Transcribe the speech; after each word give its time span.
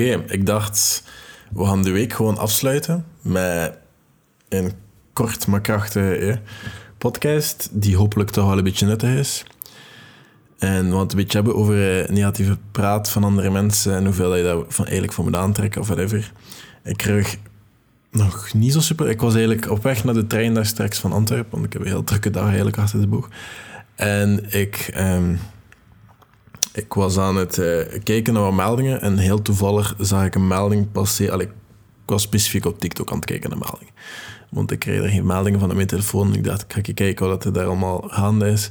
Oké, 0.00 0.22
ik 0.26 0.46
dacht, 0.46 1.02
we 1.52 1.64
gaan 1.64 1.82
de 1.82 1.90
week 1.90 2.12
gewoon 2.12 2.38
afsluiten 2.38 3.04
met 3.22 3.78
een 4.48 4.72
kort 5.12 5.46
maar 5.46 5.60
krachtige 5.60 6.40
podcast, 6.98 7.68
die 7.72 7.96
hopelijk 7.96 8.30
toch 8.30 8.46
wel 8.46 8.58
een 8.58 8.64
beetje 8.64 8.86
nuttig 8.86 9.10
is. 9.10 9.44
En 10.58 10.90
wat 10.90 11.10
een 11.10 11.16
beetje 11.16 11.38
hebben 11.38 11.56
over 11.56 12.02
eh, 12.02 12.08
negatieve 12.08 12.58
praat 12.72 13.10
van 13.10 13.24
andere 13.24 13.50
mensen 13.50 13.94
en 13.94 14.04
hoeveel 14.04 14.36
je 14.36 14.42
dat 14.42 14.64
van, 14.68 14.84
eigenlijk 14.84 15.14
voor 15.14 15.24
moet 15.24 15.36
aantrekken 15.36 15.80
of 15.80 15.86
whatever. 15.86 16.32
Ik 16.84 16.96
kreeg 16.96 17.36
nog 18.10 18.52
niet 18.52 18.72
zo 18.72 18.80
super. 18.80 19.08
Ik 19.08 19.20
was 19.20 19.34
eigenlijk 19.34 19.70
op 19.70 19.82
weg 19.82 20.04
naar 20.04 20.14
de 20.14 20.26
trein 20.26 20.54
daar 20.54 20.66
straks 20.66 20.98
van 20.98 21.12
Antwerpen, 21.12 21.50
want 21.50 21.64
ik 21.64 21.72
heb 21.72 21.82
een 21.82 21.88
heel 21.88 22.04
drukke 22.04 22.30
dag 22.30 22.46
eigenlijk 22.46 22.78
achter 22.78 23.00
de 23.00 23.06
boeg. 23.06 23.28
En 23.94 24.52
ik, 24.52 24.90
ehm, 24.92 25.34
ik 26.80 26.94
was 26.94 27.18
aan 27.18 27.36
het 27.36 27.58
eh, 27.58 28.02
kijken 28.02 28.32
naar 28.32 28.42
wat 28.42 28.52
meldingen 28.52 29.00
en 29.00 29.18
heel 29.18 29.42
toevallig 29.42 29.94
zag 29.98 30.24
ik 30.24 30.34
een 30.34 30.46
melding 30.46 30.92
passeren. 30.92 31.32
Allee, 31.32 31.46
ik 31.46 31.52
was 32.06 32.22
specifiek 32.22 32.64
op 32.64 32.78
TikTok 32.78 33.10
aan 33.10 33.16
het 33.16 33.24
kijken 33.24 33.50
naar 33.50 33.58
meldingen. 33.58 33.94
Want 34.50 34.70
ik 34.70 34.78
kreeg 34.78 35.02
er 35.02 35.08
geen 35.08 35.26
meldingen 35.26 35.60
van 35.60 35.68
op 35.68 35.74
mijn 35.74 35.86
telefoon. 35.86 36.34
Ik 36.34 36.44
dacht, 36.44 36.62
ik 36.62 36.72
ga 36.72 36.92
kijken 36.94 37.26
wat 37.26 37.44
er 37.44 37.52
daar 37.52 37.66
allemaal 37.66 38.04
gaande 38.06 38.48
is. 38.48 38.70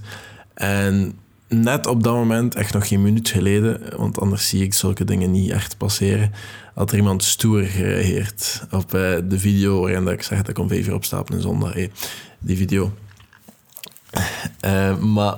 En 0.54 1.20
net 1.48 1.88
op 1.88 2.04
dat 2.04 2.14
moment, 2.14 2.56
echt 2.56 2.74
nog 2.74 2.88
geen 2.88 3.02
minuut 3.02 3.30
geleden, 3.30 3.98
want 3.98 4.20
anders 4.20 4.50
zie 4.50 4.64
ik 4.64 4.74
zulke 4.74 5.04
dingen 5.04 5.32
niet 5.32 5.52
echt 5.52 5.78
passeren, 5.78 6.32
had 6.74 6.92
er 6.92 6.98
iemand 6.98 7.24
stoer 7.24 7.64
gereageerd 7.64 8.64
op 8.72 8.94
eh, 8.94 9.18
de 9.24 9.40
video 9.40 9.82
waarin 9.82 10.04
dat 10.04 10.14
ik 10.14 10.24
zeg 10.24 10.38
dat 10.38 10.50
ik 10.50 10.58
om 10.58 10.68
vijf 10.68 10.88
uur 10.88 10.94
opstapel 10.94 11.36
in 11.36 11.42
zondag. 11.42 11.74
Hey, 11.74 11.92
die 12.40 12.58
video. 12.58 12.94
Uh, 14.66 14.98
maar, 14.98 15.38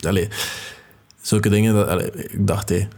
allee, 0.00 0.28
zulke 1.20 1.48
dingen, 1.48 1.74
dat, 1.74 2.02
ik 2.16 2.46
dacht, 2.46 2.68
hé, 2.68 2.88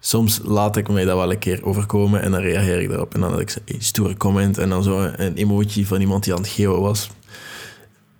soms 0.00 0.40
laat 0.44 0.76
ik 0.76 0.88
mij 0.88 1.04
dat 1.04 1.16
wel 1.16 1.30
een 1.30 1.38
keer 1.38 1.64
overkomen 1.64 2.22
en 2.22 2.30
dan 2.30 2.40
reageer 2.40 2.80
ik 2.80 2.88
daarop. 2.88 3.14
En 3.14 3.20
dan 3.20 3.30
had 3.30 3.40
ik 3.40 3.56
een 3.64 3.82
stoere 3.82 4.16
comment 4.16 4.58
en 4.58 4.68
dan 4.68 4.82
zo 4.82 5.10
een 5.16 5.34
emoji 5.34 5.86
van 5.86 6.00
iemand 6.00 6.24
die 6.24 6.34
aan 6.34 6.40
het 6.40 6.48
geven 6.48 6.80
was. 6.80 7.10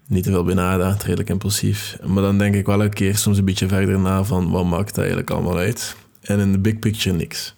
Niet 0.07 0.25
te 0.25 0.31
veel 0.31 0.45
benaderd, 0.45 1.03
redelijk 1.03 1.29
impulsief. 1.29 1.99
Maar 2.07 2.23
dan 2.23 2.39
denk 2.39 2.55
ik 2.55 2.67
wel 2.67 2.83
een 2.83 2.93
keer 2.93 3.17
soms 3.17 3.39
een 3.39 3.45
beetje 3.45 3.69
verder 3.69 3.99
na 3.99 4.25
van 4.25 4.51
wat 4.51 4.65
maakt 4.65 4.89
dat 4.89 4.99
eigenlijk 4.99 5.31
allemaal 5.31 5.57
uit. 5.57 5.97
En 6.21 6.39
in 6.39 6.53
de 6.53 6.59
big 6.59 6.79
picture 6.79 7.17
niks. 7.17 7.55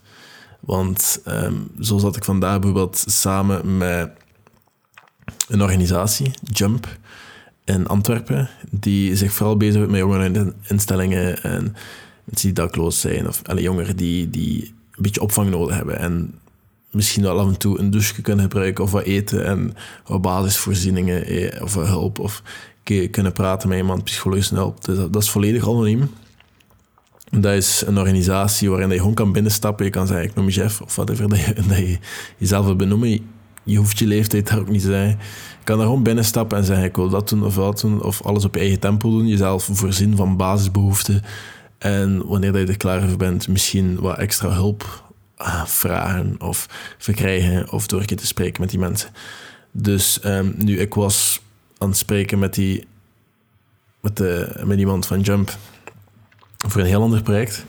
Want 0.60 1.20
um, 1.28 1.70
zo 1.80 1.98
zat 1.98 2.16
ik 2.16 2.24
vandaag 2.24 2.58
bijvoorbeeld 2.58 3.04
samen 3.06 3.76
met 3.76 4.10
een 5.48 5.62
organisatie, 5.62 6.30
Jump, 6.42 6.86
in 7.64 7.86
Antwerpen, 7.86 8.48
die 8.70 9.16
zich 9.16 9.32
vooral 9.32 9.56
bezighoudt 9.56 9.90
met 9.90 10.00
jongeren 10.00 10.54
instellingen 10.62 11.42
en 11.42 11.76
mensen 12.24 12.46
die 12.48 12.52
dakloos 12.52 13.00
zijn, 13.00 13.28
of 13.28 13.40
alle 13.42 13.62
jongeren 13.62 13.96
die, 13.96 14.30
die 14.30 14.74
een 14.90 15.02
beetje 15.02 15.20
opvang 15.20 15.50
nodig 15.50 15.76
hebben 15.76 15.98
en 15.98 16.34
misschien 16.90 17.22
wel 17.22 17.38
af 17.38 17.48
en 17.48 17.58
toe 17.58 17.78
een 17.78 17.90
douche 17.90 18.22
kunnen 18.22 18.44
gebruiken 18.44 18.84
of 18.84 18.90
wat 18.90 19.02
eten 19.02 19.44
en 19.44 19.74
wat 20.06 20.22
basisvoorzieningen 20.22 21.24
eh, 21.24 21.62
of 21.62 21.74
hulp 21.74 22.18
of 22.18 22.42
kunnen 23.10 23.32
praten 23.32 23.68
met 23.68 23.78
iemand 23.78 24.04
psychologisch 24.04 24.50
hulp. 24.50 24.84
Dus 24.84 24.96
dat, 24.96 25.22
is 25.22 25.30
volledig 25.30 25.62
anoniem. 25.62 26.10
Dat 27.30 27.54
is 27.54 27.82
een 27.86 27.98
organisatie 27.98 28.70
waarin 28.70 28.90
je 28.90 28.96
gewoon 28.96 29.14
kan 29.14 29.32
binnenstappen. 29.32 29.84
Je 29.84 29.90
kan 29.90 30.06
zeggen, 30.06 30.26
ik 30.26 30.34
noem 30.34 30.44
me 30.44 30.50
Jeff 30.50 30.80
of 30.80 30.94
whatever, 30.94 31.28
dat 31.34 31.40
je, 31.40 31.54
dat 31.54 31.76
je 31.76 31.98
jezelf 32.36 32.64
wil 32.64 32.76
benoemen. 32.76 33.20
Je 33.62 33.76
hoeft 33.76 33.98
je 33.98 34.06
leeftijd 34.06 34.48
daar 34.48 34.58
ook 34.58 34.68
niet 34.68 34.80
te 34.80 34.86
zijn. 34.86 35.08
Je 35.08 35.64
kan 35.64 35.76
daar 35.76 35.86
gewoon 35.86 36.02
binnenstappen 36.02 36.58
en 36.58 36.64
zeggen, 36.64 36.84
ik 36.84 36.96
wil 36.96 37.08
dat 37.08 37.28
doen 37.28 37.44
of 37.44 37.54
dat 37.54 37.80
doen. 37.80 38.02
Of 38.02 38.22
alles 38.22 38.44
op 38.44 38.56
eigen 38.56 38.78
tempo 38.78 39.10
doen. 39.10 39.26
Jezelf 39.26 39.68
voorzien 39.72 40.16
van 40.16 40.36
basisbehoeften. 40.36 41.22
En 41.78 42.26
wanneer 42.26 42.58
je 42.58 42.66
er 42.66 42.76
klaar 42.76 43.08
voor 43.08 43.16
bent, 43.16 43.48
misschien 43.48 44.00
wat 44.00 44.18
extra 44.18 44.48
hulp 44.48 45.10
ah, 45.36 45.66
vragen 45.66 46.34
of 46.38 46.68
verkrijgen. 46.98 47.72
Of 47.72 47.86
door 47.86 48.00
een 48.00 48.06
keer 48.06 48.16
te 48.16 48.26
spreken 48.26 48.60
met 48.60 48.70
die 48.70 48.78
mensen. 48.78 49.10
Dus 49.70 50.20
um, 50.24 50.54
nu, 50.58 50.78
ik 50.78 50.94
was 50.94 51.40
aan 51.78 51.88
het 51.88 51.96
spreken 51.96 52.38
met, 52.38 52.54
die, 52.54 52.86
met, 54.00 54.16
de, 54.16 54.60
met 54.64 54.78
iemand 54.78 55.06
van 55.06 55.20
Jump 55.20 55.56
voor 56.68 56.80
een 56.80 56.86
heel 56.86 57.02
ander 57.02 57.22
project. 57.22 57.64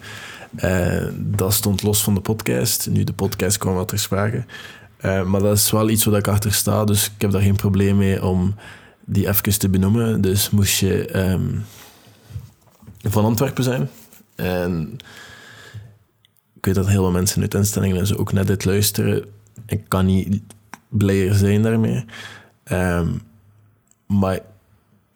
Uh, 0.64 1.08
dat 1.18 1.54
stond 1.54 1.84
los 1.84 2.04
van 2.04 2.14
de 2.14 2.22
podcast. 2.22 2.90
Nu, 2.90 3.04
de 3.04 3.14
podcast 3.14 3.58
kwam 3.58 3.76
wat 3.76 3.88
ter 3.88 4.00
sprake. 4.00 4.46
Uh, 5.06 5.24
maar 5.24 5.42
dat 5.42 5.58
is 5.58 5.72
wel 5.72 5.90
iets 5.90 6.06
waar 6.06 6.20
ik 6.20 6.28
achter 6.28 6.54
sta, 6.54 6.84
dus 6.84 7.06
ik 7.06 7.22
heb 7.22 7.32
daar 7.32 7.42
geen 7.42 7.56
probleem 7.56 7.98
mee 7.98 8.26
om 8.26 8.56
die 9.06 9.28
even 9.28 9.60
te 9.60 9.70
benoemen. 9.70 10.22
Dus 10.22 10.50
moest 10.50 10.80
je 10.80 11.18
um, 11.32 11.66
van 13.02 13.26
Antwerpen 13.26 13.64
zijn. 13.64 13.90
En 14.36 14.98
ik 16.56 16.66
weet 16.66 16.76
dat 16.76 16.88
heel 16.88 17.04
veel 17.04 17.12
mensen 17.12 17.42
uit 17.42 17.54
instellingen 17.54 17.98
en 17.98 18.08
zo 18.08 18.16
ook 18.16 18.34
net 18.34 18.48
dit 18.48 18.66
luisteren. 18.66 19.26
Ik 19.66 19.84
kan 19.88 20.06
niet 20.06 20.42
blijer 20.88 21.36
zijn 21.36 21.62
daarmee. 21.62 22.06
Um, 22.72 23.22
maar 24.08 24.40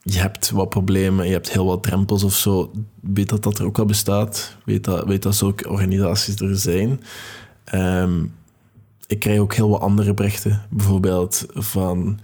je 0.02 0.20
hebt 0.20 0.50
wat 0.52 0.70
problemen, 0.70 1.26
je 1.26 1.32
hebt 1.32 1.52
heel 1.52 1.66
wat 1.66 1.84
drempels 1.84 2.24
of 2.24 2.36
zo. 2.36 2.72
Weet 3.02 3.30
dat 3.30 3.44
dat 3.44 3.60
er 3.60 3.66
ook 3.66 3.80
al 3.80 3.86
bestaat. 3.86 4.58
Weet 4.66 4.84
dat, 4.84 5.06
weet 5.06 5.24
dat 5.24 5.36
zulke 5.36 5.70
organisaties 5.70 6.36
er 6.36 6.58
zijn. 6.58 7.02
Um, 7.74 8.34
ik 9.08 9.20
krijg 9.20 9.40
ook 9.40 9.54
heel 9.54 9.70
wat 9.70 9.82
andere 9.82 10.14
berichten. 10.14 10.62
Bijvoorbeeld 10.70 11.46
van... 11.54 12.20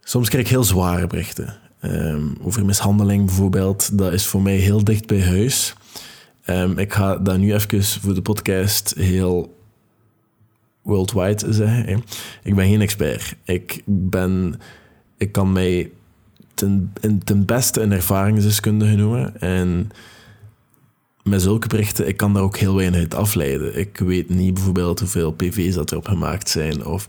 Soms 0.00 0.28
krijg 0.28 0.44
ik 0.44 0.50
heel 0.50 0.64
zware 0.64 1.06
berichten. 1.06 1.56
Um, 1.82 2.36
over 2.42 2.64
mishandeling 2.64 3.24
bijvoorbeeld. 3.24 3.98
Dat 3.98 4.12
is 4.12 4.26
voor 4.26 4.42
mij 4.42 4.56
heel 4.56 4.84
dicht 4.84 5.06
bij 5.06 5.22
huis. 5.22 5.74
Um, 6.46 6.78
ik 6.78 6.92
ga 6.92 7.16
dat 7.16 7.38
nu 7.38 7.54
even 7.54 7.84
voor 7.84 8.14
de 8.14 8.22
podcast 8.22 8.94
heel 8.96 9.56
worldwide 10.82 11.52
zeggen. 11.52 12.04
Ik 12.42 12.54
ben 12.54 12.68
geen 12.68 12.80
expert. 12.80 13.34
Ik 13.44 13.82
ben... 13.84 14.60
Ik 15.16 15.32
kan 15.32 15.52
mij 15.52 15.90
ten, 16.54 16.92
ten 17.24 17.44
beste 17.44 17.80
een 17.80 17.92
ervaringsdeskundige 17.92 18.96
noemen. 18.96 19.40
En 19.40 19.90
met 21.26 21.42
zulke 21.42 21.68
berichten, 21.68 22.08
ik 22.08 22.16
kan 22.16 22.32
daar 22.32 22.42
ook 22.42 22.56
heel 22.56 22.74
weinig 22.74 23.00
uit 23.00 23.14
afleiden. 23.14 23.78
Ik 23.78 23.98
weet 23.98 24.28
niet 24.28 24.54
bijvoorbeeld 24.54 25.00
hoeveel 25.00 25.32
PV's 25.32 25.74
dat 25.74 25.90
erop 25.90 26.06
gemaakt 26.06 26.48
zijn 26.48 26.84
of 26.84 27.06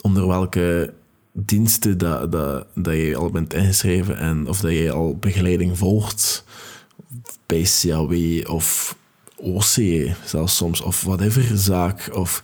onder 0.00 0.26
welke 0.26 0.92
diensten 1.32 1.98
dat, 1.98 2.32
dat, 2.32 2.66
dat 2.74 2.94
je 2.94 3.16
al 3.16 3.30
bent 3.30 3.54
ingeschreven 3.54 4.18
en 4.18 4.48
of 4.48 4.60
dat 4.60 4.72
je 4.72 4.92
al 4.92 5.16
begeleiding 5.16 5.78
volgt 5.78 6.44
bij 7.46 7.66
CAW 7.80 8.14
of 8.50 8.96
OC 9.36 9.74
zelfs 10.24 10.56
soms, 10.56 10.80
of 10.80 11.02
whatever 11.02 11.58
zaak, 11.58 12.08
of 12.12 12.42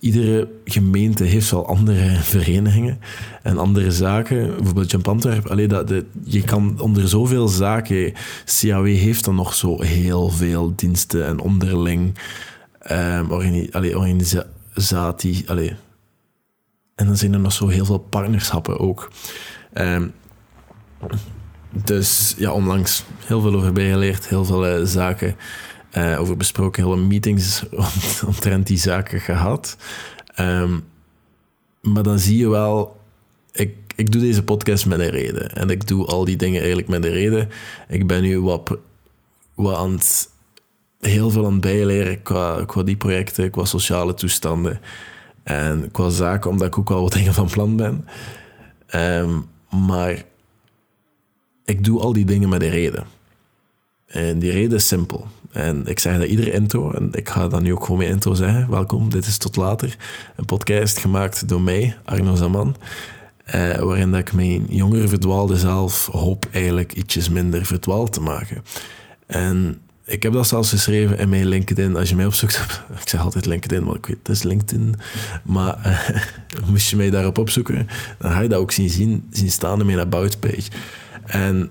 iedere 0.00 0.48
gemeente 0.64 1.24
heeft 1.24 1.50
wel 1.50 1.66
andere 1.66 2.16
verenigingen 2.16 3.00
en 3.42 3.58
andere 3.58 3.90
zaken. 3.90 4.56
Bijvoorbeeld 4.56 4.90
Jump 4.90 5.08
Antwerp. 5.08 5.46
Allee, 5.46 5.68
dat, 5.68 5.92
je 6.24 6.42
kan 6.42 6.80
onder 6.80 7.08
zoveel 7.08 7.48
zaken... 7.48 8.12
CAW 8.60 8.86
heeft 8.86 9.24
dan 9.24 9.34
nog 9.34 9.54
zo 9.54 9.82
heel 9.82 10.28
veel 10.28 10.72
diensten 10.76 11.26
en 11.26 11.40
onderling 11.40 12.18
um, 12.90 13.30
allee, 13.70 13.98
organisatie... 13.98 15.44
Allee. 15.46 15.72
En 16.94 17.06
dan 17.06 17.16
zijn 17.16 17.32
er 17.32 17.40
nog 17.40 17.52
zo 17.52 17.68
heel 17.68 17.84
veel 17.84 17.98
partnerschappen 17.98 18.78
ook. 18.78 19.10
Um, 19.74 20.12
dus 21.84 22.34
ja, 22.38 22.52
onlangs 22.52 23.04
heel 23.24 23.40
veel 23.40 23.54
over 23.54 23.72
bijgeleerd, 23.72 24.28
heel 24.28 24.44
veel 24.44 24.78
uh, 24.78 24.84
zaken 24.86 25.36
uh, 25.96 26.20
over 26.20 26.36
besproken, 26.36 26.82
heel 26.82 26.94
veel 26.94 27.04
meetings 27.04 27.64
omtrent 28.26 28.66
die 28.66 28.78
zaken 28.78 29.20
gehad. 29.20 29.76
Um, 30.40 30.84
maar 31.80 32.02
dan 32.02 32.18
zie 32.18 32.38
je 32.38 32.48
wel, 32.48 33.00
ik, 33.52 33.74
ik 33.96 34.12
doe 34.12 34.20
deze 34.20 34.42
podcast 34.42 34.86
met 34.86 34.98
een 34.98 35.10
reden. 35.10 35.52
En 35.52 35.70
ik 35.70 35.86
doe 35.86 36.06
al 36.06 36.24
die 36.24 36.36
dingen 36.36 36.58
eigenlijk 36.58 36.88
met 36.88 37.04
een 37.04 37.10
reden. 37.10 37.48
Ik 37.88 38.06
ben 38.06 38.22
nu 38.22 38.40
wat, 38.40 38.78
wat 39.54 40.30
heel 41.00 41.30
veel 41.30 41.46
aan 41.46 41.52
het 41.52 41.60
bijleren 41.60 42.22
qua, 42.22 42.64
qua 42.64 42.82
die 42.82 42.96
projecten, 42.96 43.50
qua 43.50 43.64
sociale 43.64 44.14
toestanden. 44.14 44.80
En 45.42 45.90
qua 45.90 46.08
zaken, 46.08 46.50
omdat 46.50 46.66
ik 46.66 46.78
ook 46.78 46.90
al 46.90 47.02
wat 47.02 47.12
dingen 47.18 47.34
van 47.34 47.48
plan 47.48 47.76
ben. 47.76 48.06
Um, 48.94 49.46
maar 49.86 50.24
ik 51.64 51.84
doe 51.84 52.00
al 52.00 52.12
die 52.12 52.24
dingen 52.24 52.48
met 52.48 52.62
een 52.62 52.70
reden. 52.70 53.06
En 54.06 54.38
die 54.38 54.50
reden 54.50 54.76
is 54.76 54.88
simpel. 54.88 55.26
En 55.52 55.86
ik 55.86 55.98
zeg 55.98 56.18
dat 56.18 56.28
iedere 56.28 56.52
intro, 56.52 56.90
en 56.90 57.08
ik 57.12 57.28
ga 57.28 57.48
dan 57.48 57.62
nu 57.62 57.72
ook 57.72 57.82
gewoon 57.82 57.98
mijn 57.98 58.10
intro 58.10 58.34
zeggen. 58.34 58.70
Welkom, 58.70 59.10
dit 59.10 59.26
is 59.26 59.38
Tot 59.38 59.56
Later. 59.56 59.96
Een 60.36 60.44
podcast 60.44 60.98
gemaakt 60.98 61.48
door 61.48 61.60
mij, 61.60 61.96
Arno 62.04 62.34
Zaman. 62.34 62.76
Eh, 63.44 63.78
waarin 63.78 64.10
dat 64.10 64.20
ik 64.20 64.32
mijn 64.32 64.66
jongere 64.68 65.08
verdwaalde 65.08 65.56
zelf 65.56 66.06
hoop 66.06 66.48
eigenlijk 66.52 66.92
ietsjes 66.92 67.28
minder 67.28 67.66
verdwaald 67.66 68.12
te 68.12 68.20
maken. 68.20 68.62
En 69.26 69.80
ik 70.04 70.22
heb 70.22 70.32
dat 70.32 70.46
zelfs 70.46 70.70
geschreven 70.70 71.18
in 71.18 71.28
mijn 71.28 71.46
LinkedIn. 71.46 71.96
Als 71.96 72.08
je 72.08 72.16
mij 72.16 72.26
opzoekt, 72.26 72.56
ik 73.02 73.08
zeg 73.08 73.20
altijd 73.20 73.46
LinkedIn, 73.46 73.84
maar 73.84 73.94
ik 73.94 74.06
weet, 74.06 74.18
het 74.18 74.28
is 74.28 74.42
LinkedIn. 74.42 74.94
Maar 75.42 75.78
eh, 75.82 76.20
moest 76.70 76.90
je 76.90 76.96
mij 76.96 77.10
daarop 77.10 77.38
opzoeken, 77.38 77.86
dan 78.18 78.30
ga 78.30 78.40
je 78.40 78.48
dat 78.48 78.60
ook 78.60 78.72
zien, 78.72 78.90
zien, 78.90 79.26
zien 79.30 79.50
staan 79.50 79.80
in 79.80 79.86
mijn 79.86 79.98
About 79.98 80.40
page. 80.40 80.70
En 81.24 81.70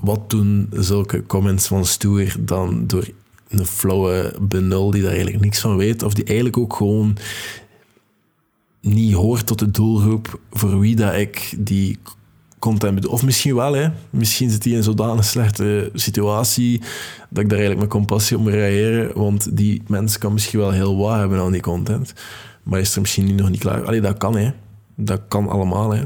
wat 0.00 0.30
doen 0.30 0.68
zulke 0.72 1.26
comments 1.26 1.66
van 1.66 1.84
stoer 1.84 2.34
dan 2.38 2.86
door 2.86 3.08
een 3.48 3.66
flauwe 3.66 4.34
benul 4.40 4.90
die 4.90 5.02
daar 5.02 5.12
eigenlijk 5.12 5.44
niks 5.44 5.60
van 5.60 5.76
weet, 5.76 6.02
of 6.02 6.14
die 6.14 6.24
eigenlijk 6.24 6.56
ook 6.56 6.74
gewoon 6.74 7.16
niet 8.80 9.14
hoort 9.14 9.46
tot 9.46 9.58
de 9.58 9.70
doelgroep 9.70 10.40
voor 10.50 10.78
wie 10.78 10.96
dat 10.96 11.14
ik 11.14 11.54
die 11.58 11.98
content 12.58 12.94
bedoel. 12.94 13.10
Of 13.10 13.22
misschien 13.22 13.54
wel, 13.54 13.72
hè. 13.72 13.88
Misschien 14.10 14.50
zit 14.50 14.64
hij 14.64 14.72
in 14.72 14.82
zodanig 14.82 15.24
slechte 15.24 15.90
situatie 15.94 16.78
dat 17.30 17.42
ik 17.42 17.48
daar 17.48 17.58
eigenlijk 17.58 17.80
met 17.80 17.88
compassie 17.88 18.36
op 18.36 18.42
moet 18.42 18.52
reageren, 18.52 19.18
want 19.18 19.56
die 19.56 19.82
mens 19.86 20.18
kan 20.18 20.32
misschien 20.32 20.58
wel 20.58 20.70
heel 20.70 20.96
wat 20.96 21.16
hebben 21.16 21.40
aan 21.40 21.52
die 21.52 21.60
content, 21.60 22.12
maar 22.62 22.80
is 22.80 22.94
er 22.94 23.00
misschien 23.00 23.24
nu 23.24 23.32
nog 23.32 23.50
niet 23.50 23.60
klaar. 23.60 23.84
Allee, 23.84 24.00
dat 24.00 24.18
kan, 24.18 24.36
hè. 24.36 24.50
Dat 24.96 25.20
kan 25.28 25.48
allemaal, 25.48 25.90
hè. 25.90 26.02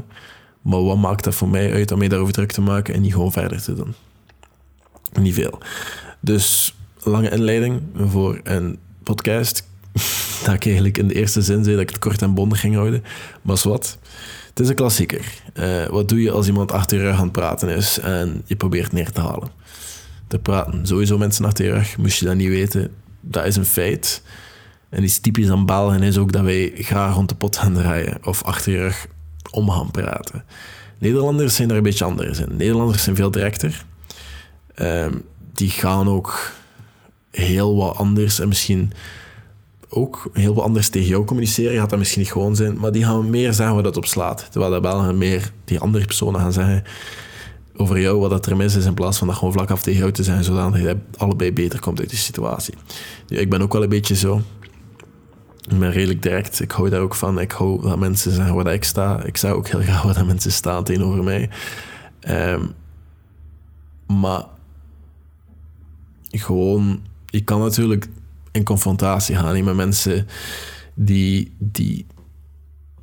Maar 0.65 0.83
wat 0.83 0.97
maakt 0.97 1.23
dat 1.23 1.35
voor 1.35 1.49
mij 1.49 1.73
uit 1.73 1.91
om 1.91 1.97
mij 1.97 2.07
daarover 2.07 2.33
druk 2.33 2.51
te 2.51 2.61
maken 2.61 2.93
en 2.93 3.01
niet 3.01 3.13
gewoon 3.13 3.31
verder 3.31 3.61
te 3.61 3.73
doen? 3.73 3.93
Niet 5.19 5.33
veel. 5.33 5.59
Dus 6.19 6.75
lange 6.99 7.29
inleiding 7.29 7.81
voor 7.95 8.39
een 8.43 8.77
podcast. 9.03 9.67
dat 10.45 10.53
ik 10.53 10.65
eigenlijk 10.65 10.97
in 10.97 11.07
de 11.07 11.13
eerste 11.13 11.41
zin 11.41 11.63
zei 11.63 11.75
dat 11.75 11.83
ik 11.83 11.89
het 11.89 11.99
kort 11.99 12.21
en 12.21 12.33
bondig 12.33 12.59
ging 12.59 12.75
houden. 12.75 13.03
Maar 13.41 13.59
wat. 13.63 13.97
Het 14.49 14.59
is 14.59 14.69
een 14.69 14.75
klassieker. 14.75 15.41
Uh, 15.53 15.85
wat 15.85 16.09
doe 16.09 16.21
je 16.21 16.31
als 16.31 16.47
iemand 16.47 16.71
achter 16.71 16.97
je 16.97 17.03
rug 17.03 17.17
aan 17.17 17.23
het 17.23 17.31
praten 17.31 17.69
is 17.69 17.99
en 17.99 18.41
je 18.45 18.55
probeert 18.55 18.91
neer 18.91 19.11
te 19.11 19.21
halen? 19.21 19.49
Te 20.27 20.39
praten. 20.39 20.87
Sowieso 20.87 21.17
mensen 21.17 21.45
achter 21.45 21.65
je 21.65 21.71
rug, 21.71 21.97
moest 21.97 22.19
je 22.19 22.25
dat 22.25 22.35
niet 22.35 22.49
weten. 22.49 22.91
Dat 23.21 23.45
is 23.45 23.55
een 23.55 23.65
feit. 23.65 24.21
En 24.89 25.03
iets 25.03 25.19
typisch 25.19 25.49
aan 25.49 25.65
Belgen 25.65 26.03
is 26.03 26.17
ook 26.17 26.31
dat 26.31 26.43
wij 26.43 26.71
graag 26.75 27.13
rond 27.13 27.29
de 27.29 27.35
pot 27.35 27.57
gaan 27.57 27.73
draaien 27.73 28.17
of 28.23 28.43
achter 28.43 28.71
je 28.71 28.77
rug 28.77 29.07
om 29.55 29.69
gaan 29.69 29.91
praten. 29.91 30.43
Nederlanders 30.97 31.55
zijn 31.55 31.67
daar 31.67 31.77
een 31.77 31.83
beetje 31.83 32.05
anders 32.05 32.39
in. 32.39 32.55
Nederlanders 32.57 33.03
zijn 33.03 33.15
veel 33.15 33.31
directer. 33.31 33.85
Um, 34.81 35.23
die 35.53 35.69
gaan 35.69 36.09
ook 36.09 36.51
heel 37.31 37.75
wat 37.75 37.95
anders 37.95 38.39
en 38.39 38.47
misschien 38.47 38.91
ook 39.89 40.29
heel 40.33 40.53
wat 40.53 40.63
anders 40.63 40.89
tegen 40.89 41.07
jou 41.07 41.25
communiceren. 41.25 41.77
Gaat 41.77 41.89
dat 41.89 41.99
misschien 41.99 42.21
niet 42.21 42.31
gewoon 42.31 42.55
zijn, 42.55 42.79
maar 42.79 42.91
die 42.91 43.03
gaan 43.03 43.29
meer 43.29 43.53
zeggen 43.53 43.73
waar 43.73 43.83
dat 43.83 43.97
op 43.97 44.05
slaat. 44.05 44.47
Terwijl 44.51 44.73
de 44.73 44.79
Belgen 44.79 45.17
meer 45.17 45.51
die 45.65 45.79
andere 45.79 46.05
personen 46.05 46.39
gaan 46.39 46.53
zeggen 46.53 46.83
over 47.77 47.99
jou 47.99 48.19
wat 48.19 48.29
dat 48.29 48.45
er 48.45 48.55
mis 48.55 48.75
is, 48.75 48.85
in 48.85 48.93
plaats 48.93 49.17
van 49.17 49.27
dat 49.27 49.35
gewoon 49.35 49.53
vlak 49.53 49.71
af 49.71 49.81
tegen 49.81 49.99
jou 49.99 50.11
te 50.11 50.23
zijn, 50.23 50.43
zodat 50.43 50.75
je 50.75 50.97
allebei 51.17 51.53
beter 51.53 51.79
komt 51.79 51.99
uit 51.99 52.09
die 52.09 52.19
situatie. 52.19 52.73
ik 53.27 53.49
ben 53.49 53.61
ook 53.61 53.73
wel 53.73 53.83
een 53.83 53.89
beetje 53.89 54.15
zo. 54.15 54.41
Ik 55.67 55.79
ben 55.79 55.91
redelijk 55.91 56.21
direct. 56.21 56.59
Ik 56.59 56.71
hou 56.71 56.89
daar 56.89 57.01
ook 57.01 57.15
van. 57.15 57.39
Ik 57.39 57.51
hou 57.51 57.81
dat 57.81 57.99
mensen 57.99 58.31
zeggen 58.31 58.55
waar 58.55 58.73
ik 58.73 58.83
sta. 58.83 59.23
Ik 59.23 59.37
zeg 59.37 59.51
ook 59.51 59.67
heel 59.67 59.81
graag 59.81 60.01
waar 60.01 60.13
dat 60.13 60.25
mensen 60.25 60.51
staan 60.51 60.83
tegenover 60.83 61.23
mij. 61.23 61.49
Um, 62.29 62.73
maar 64.07 64.43
gewoon, 66.31 67.01
je 67.25 67.41
kan 67.43 67.59
natuurlijk 67.59 68.07
in 68.51 68.63
confrontatie 68.63 69.35
gaan 69.35 69.63
met 69.63 69.75
mensen 69.75 70.27
die, 70.93 71.53
die 71.57 72.05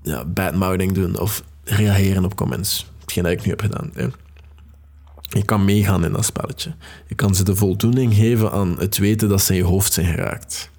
ja, 0.02 0.24
badmouthing 0.24 0.92
doen 0.92 1.18
of 1.18 1.44
reageren 1.64 2.24
op 2.24 2.36
comments. 2.36 2.90
Hetgeen 3.00 3.22
dat 3.22 3.32
ik 3.32 3.44
nu 3.44 3.50
heb 3.50 3.60
gedaan. 3.60 3.90
Hè. 3.94 4.06
Je 5.28 5.44
kan 5.44 5.64
meegaan 5.64 6.04
in 6.04 6.12
dat 6.12 6.24
spelletje. 6.24 6.74
Je 7.06 7.14
kan 7.14 7.34
ze 7.34 7.44
de 7.44 7.56
voldoening 7.56 8.14
geven 8.14 8.52
aan 8.52 8.78
het 8.78 8.98
weten 8.98 9.28
dat 9.28 9.42
ze 9.42 9.52
in 9.52 9.58
je 9.58 9.64
hoofd 9.64 9.92
zijn 9.92 10.06
geraakt. 10.06 10.70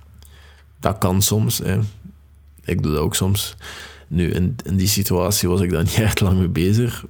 Dat 0.84 0.98
kan 0.98 1.22
soms. 1.22 1.58
Hè. 1.58 1.80
Ik 2.64 2.84
doe 2.84 2.92
dat 2.92 3.02
ook 3.02 3.16
soms. 3.16 3.56
Nu, 4.08 4.32
in, 4.32 4.56
die 4.74 4.88
situatie 4.88 5.50
was 5.50 5.62
ik 5.62 5.72
daar 5.72 5.84
niet 5.90 6.00
echt 6.00 6.22
lang 6.22 6.38
mee 6.38 6.48
bezig. 6.48 7.06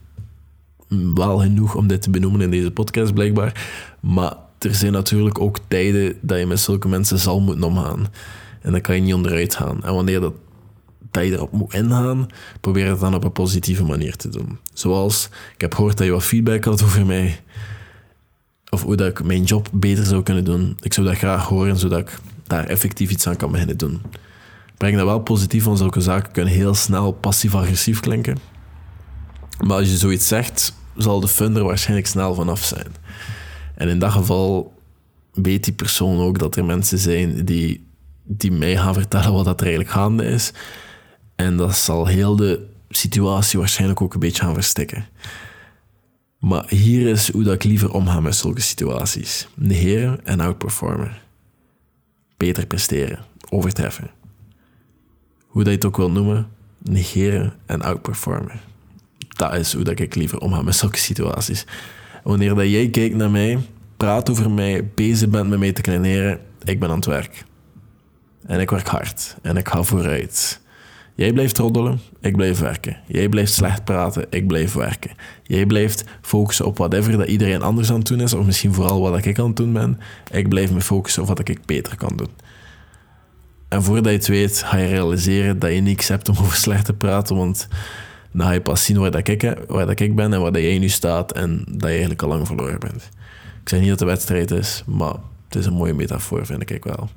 Wel 1.13 1.39
genoeg 1.39 1.75
om 1.75 1.87
dit 1.87 2.01
te 2.01 2.09
benoemen 2.09 2.41
in 2.41 2.51
deze 2.51 2.71
podcast, 2.71 3.13
blijkbaar. 3.13 3.69
Maar 3.99 4.35
er 4.59 4.75
zijn 4.75 4.91
natuurlijk 4.91 5.39
ook 5.39 5.57
tijden 5.67 6.17
dat 6.21 6.39
je 6.39 6.45
met 6.45 6.59
zulke 6.59 6.87
mensen 6.87 7.19
zal 7.19 7.41
moeten 7.41 7.63
omgaan. 7.63 8.07
En 8.61 8.71
dan 8.71 8.81
kan 8.81 8.95
je 8.95 9.01
niet 9.01 9.13
onderuit 9.13 9.55
gaan. 9.55 9.83
En 9.83 9.93
wanneer 9.93 10.19
dat, 10.19 10.33
dat 11.11 11.23
je 11.23 11.31
erop 11.31 11.51
moet 11.51 11.73
ingaan, 11.73 12.27
probeer 12.61 12.89
het 12.89 12.99
dan 12.99 13.15
op 13.15 13.23
een 13.23 13.31
positieve 13.31 13.83
manier 13.83 14.15
te 14.15 14.29
doen. 14.29 14.57
Zoals, 14.73 15.29
ik 15.53 15.61
heb 15.61 15.73
gehoord 15.73 15.97
dat 15.97 16.05
je 16.05 16.13
wat 16.13 16.23
feedback 16.23 16.63
had 16.63 16.83
over 16.83 17.05
mij. 17.05 17.39
Of 18.73 18.81
hoe 18.81 18.95
dat 18.95 19.07
ik 19.07 19.23
mijn 19.23 19.43
job 19.43 19.69
beter 19.71 20.05
zou 20.05 20.23
kunnen 20.23 20.43
doen. 20.43 20.77
Ik 20.81 20.93
zou 20.93 21.07
dat 21.07 21.17
graag 21.17 21.45
horen, 21.45 21.77
zodat 21.77 21.99
ik 21.99 22.19
daar 22.43 22.65
effectief 22.65 23.09
iets 23.11 23.27
aan 23.27 23.35
kan 23.35 23.51
beginnen 23.51 23.77
doen. 23.77 24.01
Breng 24.77 24.95
dat 24.97 25.05
wel 25.05 25.19
positief, 25.19 25.63
want 25.63 25.77
zulke 25.77 26.01
zaken 26.01 26.31
kunnen 26.31 26.53
heel 26.53 26.73
snel 26.73 27.11
passief-agressief 27.11 27.99
klinken. 27.99 28.37
Maar 29.59 29.77
als 29.77 29.89
je 29.89 29.97
zoiets 29.97 30.27
zegt, 30.27 30.73
zal 30.97 31.19
de 31.19 31.27
funder 31.27 31.63
waarschijnlijk 31.63 32.07
snel 32.07 32.33
vanaf 32.33 32.63
zijn. 32.63 32.87
En 33.75 33.87
in 33.87 33.99
dat 33.99 34.11
geval 34.11 34.73
weet 35.33 35.63
die 35.63 35.73
persoon 35.73 36.19
ook 36.19 36.39
dat 36.39 36.55
er 36.55 36.65
mensen 36.65 36.97
zijn 36.97 37.45
die, 37.45 37.87
die 38.23 38.51
mij 38.51 38.77
gaan 38.77 38.93
vertellen 38.93 39.33
wat 39.33 39.45
dat 39.45 39.59
er 39.59 39.65
eigenlijk 39.65 39.95
gaande 39.95 40.25
is. 40.25 40.51
En 41.35 41.57
dat 41.57 41.75
zal 41.75 42.05
heel 42.05 42.35
de 42.35 42.65
situatie 42.89 43.59
waarschijnlijk 43.59 44.01
ook 44.01 44.13
een 44.13 44.19
beetje 44.19 44.43
gaan 44.43 44.53
verstikken. 44.53 45.05
Maar 46.43 46.65
hier 46.67 47.07
is 47.07 47.31
hoe 47.31 47.43
dat 47.43 47.53
ik 47.53 47.63
liever 47.63 47.93
omga 47.93 48.19
met 48.19 48.35
zulke 48.35 48.61
situaties. 48.61 49.47
Negeren 49.53 50.25
en 50.25 50.39
outperformen. 50.39 51.11
Beter 52.37 52.65
presteren. 52.65 53.19
Overtreffen. 53.49 54.11
Hoe 55.47 55.63
dat 55.63 55.71
je 55.71 55.77
het 55.77 55.85
ook 55.85 55.97
wil 55.97 56.11
noemen. 56.11 56.47
Negeren 56.81 57.53
en 57.65 57.81
outperformen. 57.81 58.59
Dat 59.27 59.55
is 59.55 59.73
hoe 59.73 59.83
dat 59.83 59.99
ik 59.99 60.15
liever 60.15 60.39
omga 60.39 60.61
met 60.61 60.75
zulke 60.75 60.97
situaties 60.97 61.65
wanneer 62.23 62.55
dat 62.55 62.69
jij 62.69 62.89
kijkt 62.89 63.15
naar 63.15 63.31
mij, 63.31 63.59
praat 63.97 64.29
over 64.29 64.51
mij, 64.51 64.87
bezig 64.95 65.29
bent 65.29 65.49
met 65.49 65.59
mij 65.59 65.71
te 65.71 65.81
kleineren, 65.81 66.39
ik 66.63 66.79
ben 66.79 66.89
aan 66.89 66.95
het 66.95 67.05
werk. 67.05 67.43
En 68.45 68.59
ik 68.59 68.69
werk 68.69 68.87
hard 68.87 69.35
en 69.41 69.57
ik 69.57 69.67
ga 69.67 69.83
vooruit. 69.83 70.61
Jij 71.15 71.33
blijft 71.33 71.57
roddelen, 71.57 71.99
ik 72.21 72.35
blijf 72.35 72.59
werken. 72.59 72.97
Jij 73.07 73.29
blijft 73.29 73.53
slecht 73.53 73.83
praten, 73.83 74.25
ik 74.29 74.47
blijf 74.47 74.73
werken. 74.73 75.11
Jij 75.43 75.65
blijft 75.65 76.03
focussen 76.21 76.65
op 76.65 76.77
whatever 76.77 77.17
dat 77.17 77.27
iedereen 77.27 77.61
anders 77.61 77.89
aan 77.89 77.97
het 77.97 78.07
doen 78.07 78.21
is, 78.21 78.33
of 78.33 78.45
misschien 78.45 78.73
vooral 78.73 79.01
wat 79.01 79.25
ik 79.25 79.39
aan 79.39 79.47
het 79.47 79.55
doen 79.55 79.73
ben. 79.73 79.99
Ik 80.31 80.49
blijf 80.49 80.71
me 80.71 80.81
focussen 80.81 81.21
op 81.21 81.27
wat 81.27 81.49
ik 81.49 81.65
beter 81.65 81.95
kan 81.95 82.17
doen. 82.17 82.31
En 83.67 83.83
voordat 83.83 84.11
je 84.11 84.17
het 84.17 84.27
weet, 84.27 84.63
ga 84.63 84.77
je 84.77 84.87
realiseren 84.87 85.59
dat 85.59 85.73
je 85.73 85.81
niks 85.81 86.07
hebt 86.07 86.29
om 86.29 86.37
over 86.41 86.55
slecht 86.57 86.85
te 86.85 86.93
praten, 86.93 87.35
want 87.35 87.67
dan 88.31 88.47
ga 88.47 88.53
je 88.53 88.61
pas 88.61 88.85
zien 88.85 88.99
waar, 88.99 89.29
ik, 89.29 89.55
waar 89.67 89.85
dat 89.85 89.99
ik 89.99 90.15
ben 90.15 90.33
en 90.33 90.41
waar 90.41 90.51
dat 90.51 90.61
jij 90.61 90.79
nu 90.79 90.89
staat 90.89 91.31
en 91.31 91.63
dat 91.67 91.81
je 91.81 91.87
eigenlijk 91.87 92.21
al 92.21 92.29
lang 92.29 92.47
verloren 92.47 92.79
bent. 92.79 93.09
Ik 93.61 93.69
zeg 93.69 93.79
niet 93.79 93.89
dat 93.89 93.99
de 93.99 94.05
wedstrijd 94.05 94.51
is, 94.51 94.83
maar 94.85 95.15
het 95.47 95.55
is 95.55 95.65
een 95.65 95.73
mooie 95.73 95.93
metafoor, 95.93 96.45
vind 96.45 96.69
ik 96.69 96.83
wel. 96.83 97.09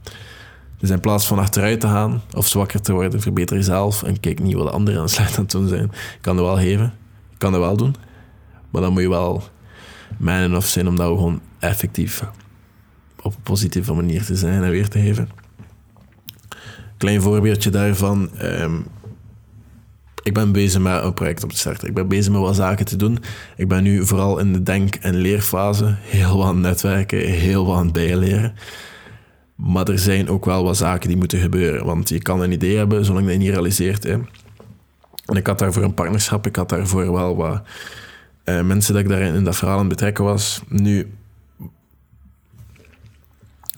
Dus 0.78 0.90
in 0.90 1.00
plaats 1.00 1.26
van 1.26 1.38
achteruit 1.38 1.81
te 1.81 1.87
gaan 1.87 2.23
of 2.35 2.47
zwakker 2.47 2.80
te 2.80 2.92
worden, 2.92 3.21
verbeter 3.21 3.56
jezelf 3.56 4.02
en 4.02 4.21
kijk 4.21 4.38
niet 4.38 4.54
wat 4.54 4.66
de 4.66 4.73
anderen 4.73 5.00
aan 5.00 5.09
slecht 5.09 5.37
aan 5.37 5.42
het 5.42 5.52
doen 5.52 5.68
zijn. 5.68 5.90
Kan 6.21 6.37
er 6.37 6.42
wel 6.42 6.56
geven, 6.56 6.95
je 7.30 7.37
kan 7.38 7.54
er 7.54 7.61
wel 7.61 7.76
doen, 7.76 7.95
maar 8.71 8.83
dan 8.83 8.92
moet 8.92 9.02
je 9.02 9.09
wel 9.09 9.42
man 10.16 10.56
of 10.56 10.66
zijn 10.66 10.88
om 10.88 10.97
dat 10.97 11.06
gewoon 11.06 11.40
effectief 11.59 12.23
op 13.23 13.35
een 13.35 13.42
positieve 13.42 13.92
manier 13.92 14.25
te 14.25 14.37
zijn 14.37 14.62
en 14.62 14.71
weer 14.71 14.88
te 14.88 15.00
geven. 15.00 15.28
Klein 16.97 17.23
voorbeeldje 17.23 17.71
daarvan. 17.71 18.30
Um, 18.42 18.87
ik 20.23 20.35
ben 20.35 20.52
bezig 20.52 20.80
met 20.80 21.02
een 21.02 21.14
project 21.14 21.45
op 21.45 21.50
te 21.50 21.59
starten. 21.59 21.88
Ik 21.88 21.95
ben 21.95 22.09
bezig 22.09 22.33
met 22.33 22.40
wat 22.40 22.56
zaken 22.56 22.85
te 22.85 22.97
doen. 22.97 23.18
Ik 23.56 23.68
ben 23.68 23.83
nu 23.83 24.06
vooral 24.06 24.38
in 24.38 24.52
de 24.52 24.62
denk- 24.62 24.95
en 24.95 25.14
leerfase. 25.14 25.97
Heel 26.00 26.37
wat 26.37 26.47
aan 26.47 26.54
het 26.54 26.62
netwerken, 26.62 27.18
heel 27.18 27.66
wat 27.66 27.76
aan 27.76 27.85
het 27.85 27.92
bijleren. 27.92 28.54
Maar 29.57 29.89
er 29.89 29.99
zijn 29.99 30.29
ook 30.29 30.45
wel 30.45 30.65
wat 30.65 30.77
zaken 30.77 31.09
die 31.09 31.17
moeten 31.19 31.41
gebeuren. 31.41 31.85
Want 31.85 32.09
je 32.09 32.23
kan 32.23 32.41
een 32.41 32.53
idee 32.53 32.77
hebben, 32.77 33.05
zolang 33.05 33.29
het 33.29 33.39
niet 33.39 33.51
realiseert. 33.51 34.03
Hè. 34.03 34.19
En 35.27 35.37
ik 35.37 35.47
had 35.47 35.59
daarvoor 35.59 35.83
een 35.83 35.95
partnerschap. 35.95 36.47
Ik 36.47 36.57
had 36.57 36.69
daarvoor 36.69 37.13
wel 37.13 37.37
wat 37.37 37.63
uh, 38.45 38.63
mensen 38.63 38.93
dat 38.93 39.03
ik 39.03 39.09
daarin 39.09 39.35
in 39.35 39.45
dat 39.45 39.57
verhaal 39.57 39.79
aan 39.79 39.89
betrekken 39.89 40.25
was. 40.25 40.63
Nu, 40.69 40.99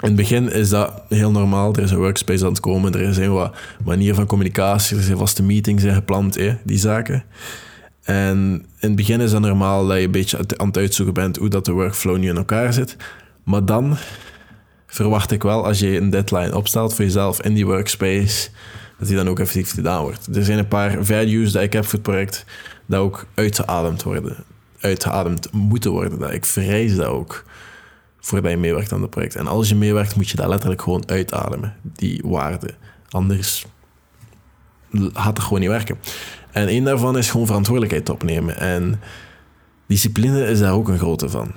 in 0.01 0.09
het 0.09 0.17
begin 0.17 0.53
is 0.53 0.69
dat 0.69 1.03
heel 1.09 1.31
normaal. 1.31 1.75
Er 1.75 1.83
is 1.83 1.91
een 1.91 1.99
workspace 1.99 2.45
aan 2.45 2.51
het 2.51 2.61
komen. 2.61 2.95
Er 2.95 3.15
zijn 3.15 3.33
wat 3.33 3.57
manieren 3.85 4.15
van 4.15 4.27
communicatie. 4.27 4.97
Er 4.97 5.03
zijn 5.03 5.19
vaste 5.19 5.43
meetings 5.43 5.85
gepland, 5.85 6.35
hè, 6.35 6.57
die 6.65 6.79
zaken. 6.79 7.25
En 8.03 8.37
in 8.81 8.89
het 8.89 8.97
begin 8.97 9.21
is 9.21 9.31
dat 9.31 9.41
normaal 9.41 9.87
dat 9.87 9.97
je 9.97 10.05
een 10.05 10.11
beetje 10.11 10.39
aan 10.57 10.67
het 10.67 10.77
uitzoeken 10.77 11.15
bent 11.15 11.37
hoe 11.37 11.49
dat 11.49 11.65
de 11.65 11.73
workflow 11.73 12.19
nu 12.19 12.29
in 12.29 12.37
elkaar 12.37 12.73
zit. 12.73 12.97
Maar 13.45 13.65
dan 13.65 13.97
verwacht 14.89 15.31
ik 15.31 15.43
wel, 15.43 15.65
als 15.65 15.79
je 15.79 15.97
een 15.97 16.11
deadline 16.11 16.57
opstelt 16.57 16.95
voor 16.95 17.05
jezelf 17.05 17.43
in 17.43 17.55
die 17.55 17.67
workspace, 17.67 18.49
dat 18.99 19.09
die 19.09 19.17
dan 19.17 19.29
ook 19.29 19.39
effectief 19.39 19.71
gedaan 19.71 20.03
wordt. 20.03 20.37
Er 20.37 20.45
zijn 20.45 20.59
een 20.59 20.69
paar 20.69 21.05
values 21.05 21.53
die 21.53 21.63
ik 21.63 21.73
heb 21.73 21.85
voor 21.85 21.93
het 21.93 22.03
project, 22.03 22.45
dat 22.87 23.01
ook 23.01 23.27
uitgeademd 23.35 24.03
worden. 24.03 24.37
Uitgeademd 24.81 25.53
moeten 25.53 25.91
worden. 25.91 26.19
Dat 26.19 26.33
ik 26.33 26.45
vrees 26.45 26.97
dat 26.97 27.07
ook 27.07 27.45
voordat 28.21 28.51
je 28.51 28.57
meewerkt 28.57 28.93
aan 28.93 29.03
het 29.03 29.11
project. 29.11 29.37
En 29.37 29.47
als 29.47 29.69
je 29.69 29.75
meewerkt, 29.75 30.17
moet 30.17 30.29
je 30.29 30.37
dat 30.37 30.49
letterlijk 30.49 30.83
gewoon 30.83 31.09
uitademen, 31.09 31.75
die 31.83 32.23
waarde. 32.25 32.75
Anders 33.09 33.67
gaat 35.13 35.37
het 35.37 35.41
gewoon 35.41 35.61
niet 35.61 35.69
werken. 35.69 35.99
En 36.51 36.69
één 36.69 36.85
daarvan 36.85 37.19
is 37.19 37.31
gewoon 37.31 37.47
verantwoordelijkheid 37.47 38.09
opnemen. 38.09 38.59
En 38.59 39.01
discipline 39.87 40.47
is 40.47 40.59
daar 40.59 40.73
ook 40.73 40.89
een 40.89 40.99
grote 40.99 41.29
van. 41.29 41.53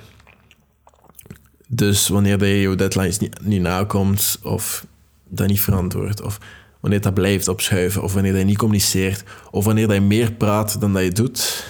Dus 1.74 2.08
wanneer 2.08 2.46
je 2.46 2.60
je 2.60 2.74
deadlines 2.74 3.18
niet, 3.18 3.44
niet 3.44 3.60
nakomt 3.60 4.38
of 4.42 4.86
dat 5.28 5.46
niet 5.46 5.60
verantwoordt, 5.60 6.22
of 6.22 6.38
wanneer 6.80 7.00
dat 7.00 7.14
blijft 7.14 7.48
opschuiven, 7.48 8.02
of 8.02 8.14
wanneer 8.14 8.36
je 8.36 8.44
niet 8.44 8.58
communiceert, 8.58 9.24
of 9.50 9.64
wanneer 9.64 9.92
je 9.92 10.00
meer 10.00 10.32
praat 10.32 10.80
dan 10.80 10.92
dat 10.92 11.02
je 11.02 11.12
doet, 11.12 11.66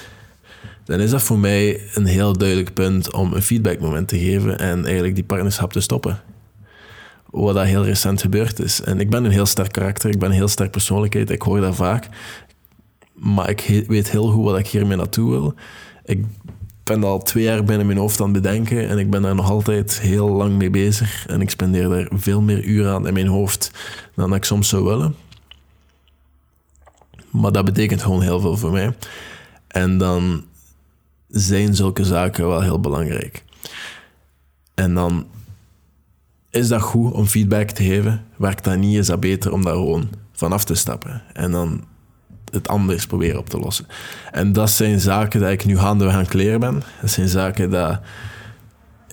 dan 0.84 1.00
is 1.00 1.10
dat 1.10 1.22
voor 1.22 1.38
mij 1.38 1.80
een 1.94 2.06
heel 2.06 2.32
duidelijk 2.32 2.74
punt 2.74 3.12
om 3.12 3.32
een 3.32 3.42
feedbackmoment 3.42 4.08
te 4.08 4.18
geven 4.18 4.58
en 4.58 4.84
eigenlijk 4.84 5.14
die 5.14 5.24
partnerschap 5.24 5.72
te 5.72 5.80
stoppen. 5.80 6.20
Wat 7.30 7.54
dat 7.54 7.64
heel 7.64 7.84
recent 7.84 8.20
gebeurd 8.20 8.58
is. 8.60 8.80
En 8.80 9.00
ik 9.00 9.10
ben 9.10 9.24
een 9.24 9.30
heel 9.30 9.46
sterk 9.46 9.72
karakter, 9.72 10.10
ik 10.10 10.18
ben 10.18 10.28
een 10.28 10.34
heel 10.34 10.48
sterk 10.48 10.70
persoonlijkheid, 10.70 11.30
ik 11.30 11.42
hoor 11.42 11.60
dat 11.60 11.74
vaak. 11.74 12.08
Maar 13.12 13.50
ik 13.50 13.84
weet 13.88 14.10
heel 14.10 14.30
goed 14.30 14.44
wat 14.44 14.58
ik 14.58 14.66
hiermee 14.66 14.96
naartoe 14.96 15.30
wil. 15.30 15.54
Ik 16.04 16.24
ben 16.84 17.04
al 17.04 17.22
twee 17.22 17.44
jaar 17.44 17.64
binnen 17.64 17.86
mijn 17.86 17.98
hoofd 17.98 18.20
aan 18.20 18.32
het 18.32 18.42
bedenken 18.42 18.88
en 18.88 18.98
ik 18.98 19.10
ben 19.10 19.22
daar 19.22 19.34
nog 19.34 19.50
altijd 19.50 20.00
heel 20.00 20.28
lang 20.28 20.56
mee 20.56 20.70
bezig. 20.70 21.26
En 21.26 21.40
ik 21.40 21.50
spendeer 21.50 21.88
daar 21.88 22.08
veel 22.10 22.40
meer 22.40 22.64
uren 22.64 22.92
aan 22.92 23.06
in 23.06 23.14
mijn 23.14 23.26
hoofd 23.26 23.70
dan 24.14 24.28
dat 24.28 24.38
ik 24.38 24.44
soms 24.44 24.68
zou 24.68 24.84
willen. 24.84 25.14
Maar 27.30 27.52
dat 27.52 27.64
betekent 27.64 28.02
gewoon 28.02 28.22
heel 28.22 28.40
veel 28.40 28.56
voor 28.56 28.72
mij. 28.72 28.94
En 29.66 29.98
dan 29.98 30.44
zijn 31.28 31.74
zulke 31.74 32.04
zaken 32.04 32.48
wel 32.48 32.60
heel 32.60 32.80
belangrijk. 32.80 33.44
En 34.74 34.94
dan 34.94 35.26
is 36.50 36.68
dat 36.68 36.82
goed 36.82 37.12
om 37.12 37.26
feedback 37.26 37.70
te 37.70 37.84
geven. 37.84 38.24
Werkt 38.36 38.64
dat 38.64 38.76
niet, 38.76 38.98
is 38.98 39.06
dat 39.06 39.20
beter 39.20 39.52
om 39.52 39.64
daar 39.64 39.74
gewoon 39.74 40.08
vanaf 40.32 40.64
te 40.64 40.74
stappen. 40.74 41.22
En 41.32 41.50
dan 41.50 41.84
het 42.52 42.68
anders 42.68 43.06
proberen 43.06 43.38
op 43.38 43.48
te 43.48 43.58
lossen. 43.58 43.86
En 44.30 44.52
dat 44.52 44.70
zijn 44.70 45.00
zaken 45.00 45.40
dat 45.40 45.50
ik 45.50 45.64
nu 45.64 45.78
gaandeweg 45.78 46.14
aan 46.14 46.22
het 46.22 46.34
leren 46.34 46.60
ben. 46.60 46.82
Dat 47.00 47.10
zijn 47.10 47.28
zaken 47.28 47.70
dat 47.70 48.00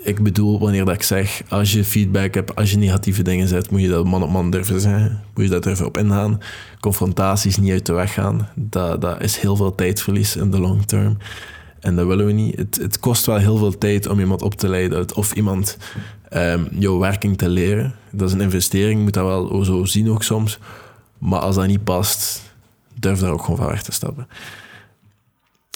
ik 0.01 0.23
bedoel 0.23 0.59
wanneer 0.59 0.85
dat 0.85 0.95
ik 0.95 1.03
zeg, 1.03 1.41
als 1.49 1.71
je 1.71 1.83
feedback 1.83 2.33
hebt, 2.33 2.55
als 2.55 2.71
je 2.71 2.77
negatieve 2.77 3.21
dingen 3.23 3.47
zet, 3.47 3.71
moet 3.71 3.81
je 3.81 3.89
dat 3.89 4.05
man 4.05 4.23
op 4.23 4.29
man 4.29 4.51
durven 4.51 4.81
zeggen. 4.81 5.21
Moet 5.33 5.43
je 5.43 5.49
daar 5.49 5.61
durven 5.61 5.85
op 5.85 5.97
ingaan. 5.97 6.39
Confrontaties 6.79 7.57
niet 7.57 7.71
uit 7.71 7.85
de 7.85 7.93
weg 7.93 8.13
gaan. 8.13 8.49
Dat, 8.55 9.01
dat 9.01 9.21
is 9.21 9.37
heel 9.37 9.55
veel 9.55 9.75
tijdverlies 9.75 10.35
in 10.35 10.51
de 10.51 10.59
long 10.59 10.85
term. 10.85 11.17
En 11.79 11.95
dat 11.95 12.07
willen 12.07 12.25
we 12.25 12.31
niet. 12.31 12.57
Het, 12.57 12.77
het 12.81 12.99
kost 12.99 13.25
wel 13.25 13.37
heel 13.37 13.57
veel 13.57 13.77
tijd 13.77 14.07
om 14.07 14.19
iemand 14.19 14.41
op 14.41 14.55
te 14.55 14.69
leiden 14.69 15.15
of 15.15 15.33
iemand 15.33 15.77
um, 16.33 16.67
jouw 16.71 16.99
werking 16.99 17.37
te 17.37 17.49
leren. 17.49 17.95
Dat 18.11 18.27
is 18.27 18.33
een 18.33 18.41
investering, 18.41 19.01
moet 19.01 19.13
dat 19.13 19.25
wel 19.25 19.63
zo 19.63 19.85
zien 19.85 20.09
ook 20.09 20.23
soms. 20.23 20.59
Maar 21.17 21.39
als 21.39 21.55
dat 21.55 21.67
niet 21.67 21.83
past, 21.83 22.48
durf 22.99 23.19
daar 23.19 23.31
ook 23.31 23.41
gewoon 23.41 23.57
van 23.57 23.67
weg 23.67 23.83
te 23.83 23.91
stappen. 23.91 24.27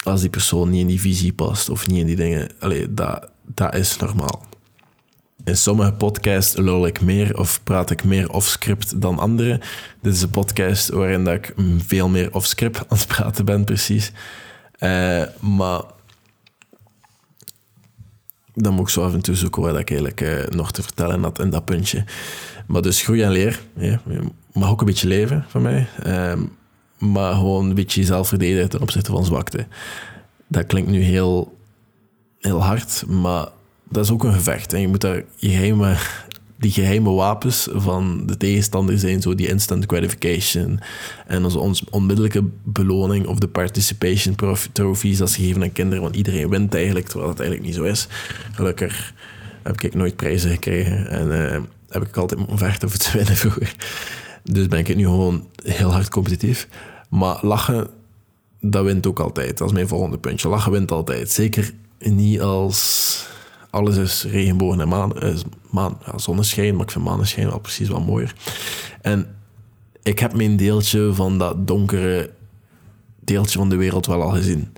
Als 0.02 0.20
die 0.20 0.30
persoon 0.30 0.70
niet 0.70 0.80
in 0.80 0.86
die 0.86 1.00
visie 1.00 1.32
past 1.32 1.68
of 1.68 1.86
niet 1.86 1.98
in 1.98 2.06
die 2.06 2.16
dingen, 2.16 2.50
allee, 2.58 2.94
dat, 2.94 3.28
dat 3.42 3.74
is 3.74 3.96
normaal. 3.96 4.46
In 5.44 5.56
sommige 5.56 5.92
podcasts 5.92 6.56
lul 6.56 6.86
ik 6.86 7.00
meer 7.00 7.38
of 7.38 7.62
praat 7.62 7.90
ik 7.90 8.04
meer 8.04 8.30
off-script 8.30 9.00
dan 9.00 9.18
andere. 9.18 9.60
Dit 10.00 10.14
is 10.14 10.22
een 10.22 10.30
podcast 10.30 10.88
waarin 10.88 11.24
dat 11.24 11.34
ik 11.34 11.54
veel 11.86 12.08
meer 12.08 12.34
off-script 12.34 12.78
aan 12.78 12.98
het 12.98 13.06
praten 13.06 13.44
ben, 13.44 13.64
precies. 13.64 14.12
Uh, 14.78 15.22
maar 15.40 15.82
dan 18.54 18.72
moet 18.72 18.82
ik 18.82 18.88
zo 18.88 19.04
af 19.04 19.12
en 19.12 19.22
toe 19.22 19.34
zoeken 19.34 19.62
wat 19.62 19.78
ik 19.78 19.90
eigenlijk 19.90 20.20
uh, 20.20 20.46
nog 20.46 20.72
te 20.72 20.82
vertellen 20.82 21.22
had 21.22 21.38
in 21.38 21.50
dat 21.50 21.64
puntje. 21.64 22.04
Maar 22.66 22.82
dus 22.82 23.02
groei 23.02 23.22
en 23.22 23.30
leer. 23.30 23.60
Ja, 23.76 24.00
mag 24.52 24.70
ook 24.70 24.80
een 24.80 24.86
beetje 24.86 25.08
leven 25.08 25.44
van 25.48 25.62
mij. 25.62 25.88
Uh, 26.06 26.32
maar 27.12 27.34
gewoon 27.34 27.68
een 27.68 27.74
beetje 27.74 28.00
jezelf 28.00 28.28
verdedigen 28.28 28.68
ten 28.68 28.80
opzichte 28.80 29.10
van 29.10 29.24
zwakte. 29.24 29.66
Dat 30.46 30.66
klinkt 30.66 30.90
nu 30.90 31.00
heel, 31.00 31.56
heel 32.40 32.62
hard, 32.62 33.04
maar 33.08 33.48
dat 33.88 34.04
is 34.04 34.10
ook 34.10 34.24
een 34.24 34.32
gevecht. 34.32 34.72
En 34.72 34.80
je 34.80 34.88
moet 34.88 35.00
daar 35.00 35.22
geheime, 35.36 35.96
die 36.58 36.70
geheime 36.70 37.10
wapens 37.10 37.68
van 37.72 38.26
de 38.26 38.36
tegenstander 38.36 38.98
zijn, 38.98 39.22
zo 39.22 39.34
die 39.34 39.48
instant 39.48 39.84
gratification 39.86 40.80
en 41.26 41.44
onze 41.44 41.84
onmiddellijke 41.90 42.44
beloning 42.62 43.26
of 43.26 43.38
de 43.38 43.48
participation 43.48 44.36
trophies 44.72 45.20
als 45.20 45.36
gegeven 45.36 45.62
aan 45.62 45.72
kinderen, 45.72 46.02
want 46.02 46.16
iedereen 46.16 46.48
wint 46.48 46.74
eigenlijk, 46.74 47.06
terwijl 47.06 47.30
dat 47.30 47.40
eigenlijk 47.40 47.68
niet 47.68 47.78
zo 47.78 47.84
is. 47.84 48.06
Gelukkig 48.52 49.14
heb 49.62 49.80
ik 49.80 49.94
nooit 49.94 50.16
prijzen 50.16 50.50
gekregen 50.50 51.10
en 51.10 51.26
uh, 51.26 51.62
heb 51.88 52.02
ik 52.02 52.16
altijd 52.16 52.40
moeten 52.40 52.58
vechten 52.58 52.88
winnen 53.12 53.36
vroeger. 53.36 53.74
Dus 54.42 54.68
ben 54.68 54.78
ik 54.78 54.96
nu 54.96 55.04
gewoon 55.04 55.48
heel 55.62 55.92
hard 55.92 56.08
competitief. 56.08 56.68
Maar 57.14 57.38
lachen, 57.42 57.88
dat 58.60 58.84
wint 58.84 59.06
ook 59.06 59.20
altijd. 59.20 59.58
Dat 59.58 59.66
is 59.66 59.72
mijn 59.74 59.88
volgende 59.88 60.18
puntje. 60.18 60.48
Lachen 60.48 60.72
wint 60.72 60.90
altijd. 60.90 61.30
Zeker 61.30 61.74
niet 61.98 62.40
als 62.40 63.26
alles 63.70 63.96
is 63.96 64.24
regenbogen 64.24 64.80
en 64.80 64.88
maan, 64.88 65.20
is 65.20 65.42
maan, 65.70 65.98
ja, 66.06 66.18
zonneschijn, 66.18 66.74
maar 66.74 66.84
ik 66.84 66.90
vind 66.90 67.04
maneschijn 67.04 67.48
wel 67.48 67.58
precies 67.58 67.88
wat 67.88 68.06
mooier. 68.06 68.34
En 69.00 69.36
ik 70.02 70.18
heb 70.18 70.34
mijn 70.34 70.56
deeltje 70.56 71.14
van 71.14 71.38
dat 71.38 71.66
donkere 71.66 72.30
deeltje 73.20 73.58
van 73.58 73.68
de 73.68 73.76
wereld 73.76 74.06
wel 74.06 74.22
al 74.22 74.30
gezien. 74.30 74.72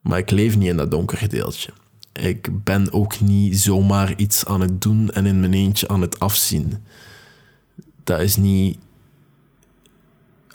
Maar 0.00 0.18
ik 0.18 0.30
leef 0.30 0.56
niet 0.56 0.68
in 0.68 0.76
dat 0.76 0.90
donkere 0.90 1.28
deeltje. 1.28 1.70
Ik 2.12 2.64
ben 2.64 2.92
ook 2.92 3.20
niet 3.20 3.58
zomaar 3.58 4.16
iets 4.16 4.44
aan 4.44 4.60
het 4.60 4.82
doen 4.82 5.10
en 5.10 5.26
in 5.26 5.40
mijn 5.40 5.54
eentje 5.54 5.88
aan 5.88 6.00
het 6.00 6.20
afzien. 6.20 6.84
Dat 8.04 8.20
is 8.20 8.36
niet 8.36 8.78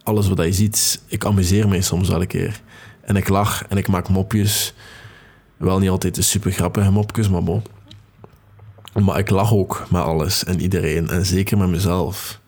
alles 0.09 0.27
wat 0.27 0.45
je 0.45 0.53
ziet. 0.53 1.01
Ik 1.07 1.25
amuseer 1.25 1.67
mij 1.67 1.81
soms 1.81 2.09
wel 2.09 2.21
een 2.21 2.27
keer. 2.27 2.61
En 3.01 3.15
ik 3.15 3.29
lach 3.29 3.67
en 3.67 3.77
ik 3.77 3.87
maak 3.87 4.09
mopjes. 4.09 4.73
Wel 5.57 5.79
niet 5.79 5.89
altijd 5.89 6.15
de 6.15 6.21
super 6.21 6.51
grappige 6.51 6.91
mopjes, 6.91 7.29
maar 7.29 7.43
bon. 7.43 7.63
Maar 8.93 9.17
ik 9.17 9.29
lach 9.29 9.53
ook 9.53 9.87
met 9.89 10.01
alles 10.01 10.43
en 10.43 10.61
iedereen. 10.61 11.09
En 11.09 11.25
zeker 11.25 11.57
met 11.57 11.69
mezelf. 11.69 12.39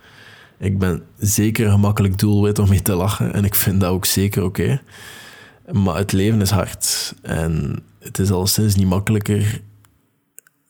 Ik 0.58 0.80
ben 0.80 1.04
zeker 1.18 1.66
een 1.66 1.72
gemakkelijk 1.72 2.18
doelwit 2.18 2.60
om 2.60 2.70
mee 2.70 2.82
te 2.82 2.94
lachen. 2.94 3.34
En 3.34 3.46
ik 3.46 3.56
vind 3.56 3.82
dat 3.82 3.90
ook 3.90 4.06
zeker 4.06 4.44
oké. 4.44 4.82
Maar 5.72 5.96
het 5.96 6.12
leven 6.12 6.42
is 6.42 6.50
hard. 6.50 7.14
En 7.22 7.84
het 8.00 8.20
is 8.20 8.32
al 8.32 8.48
sinds 8.48 8.76
niet 8.76 8.88
makkelijker 8.88 9.62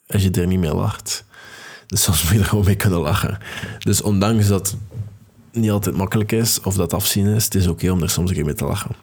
als 0.07 0.23
je 0.23 0.31
er 0.31 0.47
niet 0.47 0.59
mee 0.59 0.73
lacht. 0.73 1.25
Dus 1.87 2.03
soms 2.03 2.23
moet 2.23 2.31
je 2.31 2.39
er 2.39 2.45
gewoon 2.45 2.65
mee 2.65 2.75
kunnen 2.75 2.99
lachen. 2.99 3.37
Dus 3.79 4.01
ondanks 4.01 4.47
dat 4.47 4.77
niet 5.51 5.71
altijd 5.71 5.95
makkelijk 5.95 6.31
is 6.31 6.61
of 6.61 6.75
dat 6.75 6.93
afzien 6.93 7.27
is, 7.27 7.43
het 7.43 7.55
is 7.55 7.67
oké 7.67 7.91
om 7.91 8.01
er 8.01 8.09
soms 8.09 8.29
een 8.29 8.35
keer 8.35 8.45
mee 8.45 8.53
te 8.53 8.65
lachen. 8.65 8.95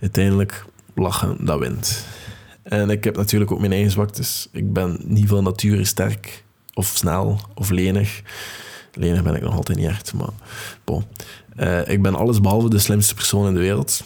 Uiteindelijk, 0.00 0.64
lachen, 0.94 1.44
dat 1.44 1.58
wint. 1.58 2.06
En 2.62 2.90
ik 2.90 3.04
heb 3.04 3.16
natuurlijk 3.16 3.50
ook 3.50 3.60
mijn 3.60 3.72
eigen 3.72 3.90
zwaktes. 3.90 4.48
Ik 4.52 4.72
ben 4.72 5.00
niet 5.04 5.28
van 5.28 5.44
nature 5.44 5.84
sterk 5.84 6.44
of 6.74 6.86
snel 6.86 7.40
of 7.54 7.70
lenig. 7.70 8.22
Lenig 8.94 9.22
ben 9.22 9.34
ik 9.34 9.42
nog 9.42 9.54
altijd 9.54 9.78
niet 9.78 9.88
echt, 9.88 10.12
maar 10.14 10.28
bon. 10.84 11.04
Uh, 11.56 11.88
ik 11.88 12.02
ben 12.02 12.14
alles 12.14 12.40
behalve 12.40 12.70
de 12.70 12.78
slimste 12.78 13.14
persoon 13.14 13.46
in 13.46 13.54
de 13.54 13.60
wereld. 13.60 14.04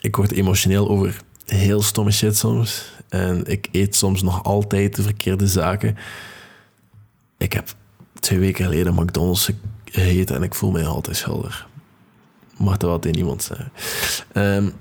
Ik 0.00 0.16
word 0.16 0.32
emotioneel 0.32 0.88
over 0.88 1.20
heel 1.46 1.82
stomme 1.82 2.10
shit 2.10 2.36
soms. 2.36 2.92
En 3.08 3.46
ik 3.46 3.68
eet 3.72 3.96
soms 3.96 4.22
nog 4.22 4.44
altijd 4.44 4.96
de 4.96 5.02
verkeerde 5.02 5.46
zaken. 5.46 5.96
Ik 7.38 7.52
heb 7.52 7.74
twee 8.20 8.38
weken 8.38 8.64
geleden 8.64 8.94
McDonald's 8.94 9.50
gegeten 9.92 10.36
en 10.36 10.42
ik 10.42 10.54
voel 10.54 10.70
mij 10.70 10.86
altijd 10.86 11.16
schuldig. 11.16 11.68
Mag 12.56 12.76
dat 12.76 12.90
wel 12.90 12.98
tegen 12.98 13.18
iemand 13.18 13.42
zeggen. 13.42 13.72
Um, 14.34 14.72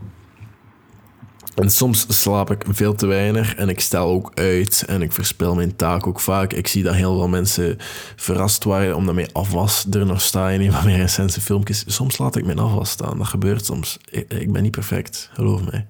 en 1.57 1.69
soms 1.69 2.21
slaap 2.21 2.51
ik 2.51 2.63
veel 2.67 2.95
te 2.95 3.05
weinig 3.05 3.55
en 3.55 3.69
ik 3.69 3.79
stel 3.79 4.07
ook 4.07 4.31
uit 4.33 4.83
en 4.87 5.01
ik 5.01 5.11
verspil 5.11 5.55
mijn 5.55 5.75
taak 5.75 6.07
ook 6.07 6.19
vaak. 6.19 6.53
Ik 6.53 6.67
zie 6.67 6.83
dat 6.83 6.93
heel 6.93 7.17
veel 7.17 7.27
mensen 7.27 7.77
verrast 8.15 8.63
waren 8.63 8.95
omdat 8.95 9.15
mijn 9.15 9.33
afwas 9.33 9.85
er 9.91 10.05
nog 10.05 10.21
staat 10.21 10.51
in 10.51 10.61
een 10.61 10.71
van 10.71 10.85
mijn 10.85 10.97
recente 10.97 11.41
filmpjes. 11.41 11.83
Soms 11.87 12.17
laat 12.17 12.35
ik 12.35 12.45
mijn 12.45 12.59
afwas 12.59 12.89
staan, 12.89 13.17
dat 13.17 13.27
gebeurt 13.27 13.65
soms. 13.65 13.97
Ik, 14.09 14.33
ik 14.33 14.51
ben 14.51 14.61
niet 14.61 14.71
perfect, 14.71 15.29
geloof 15.33 15.71
mij. 15.71 15.87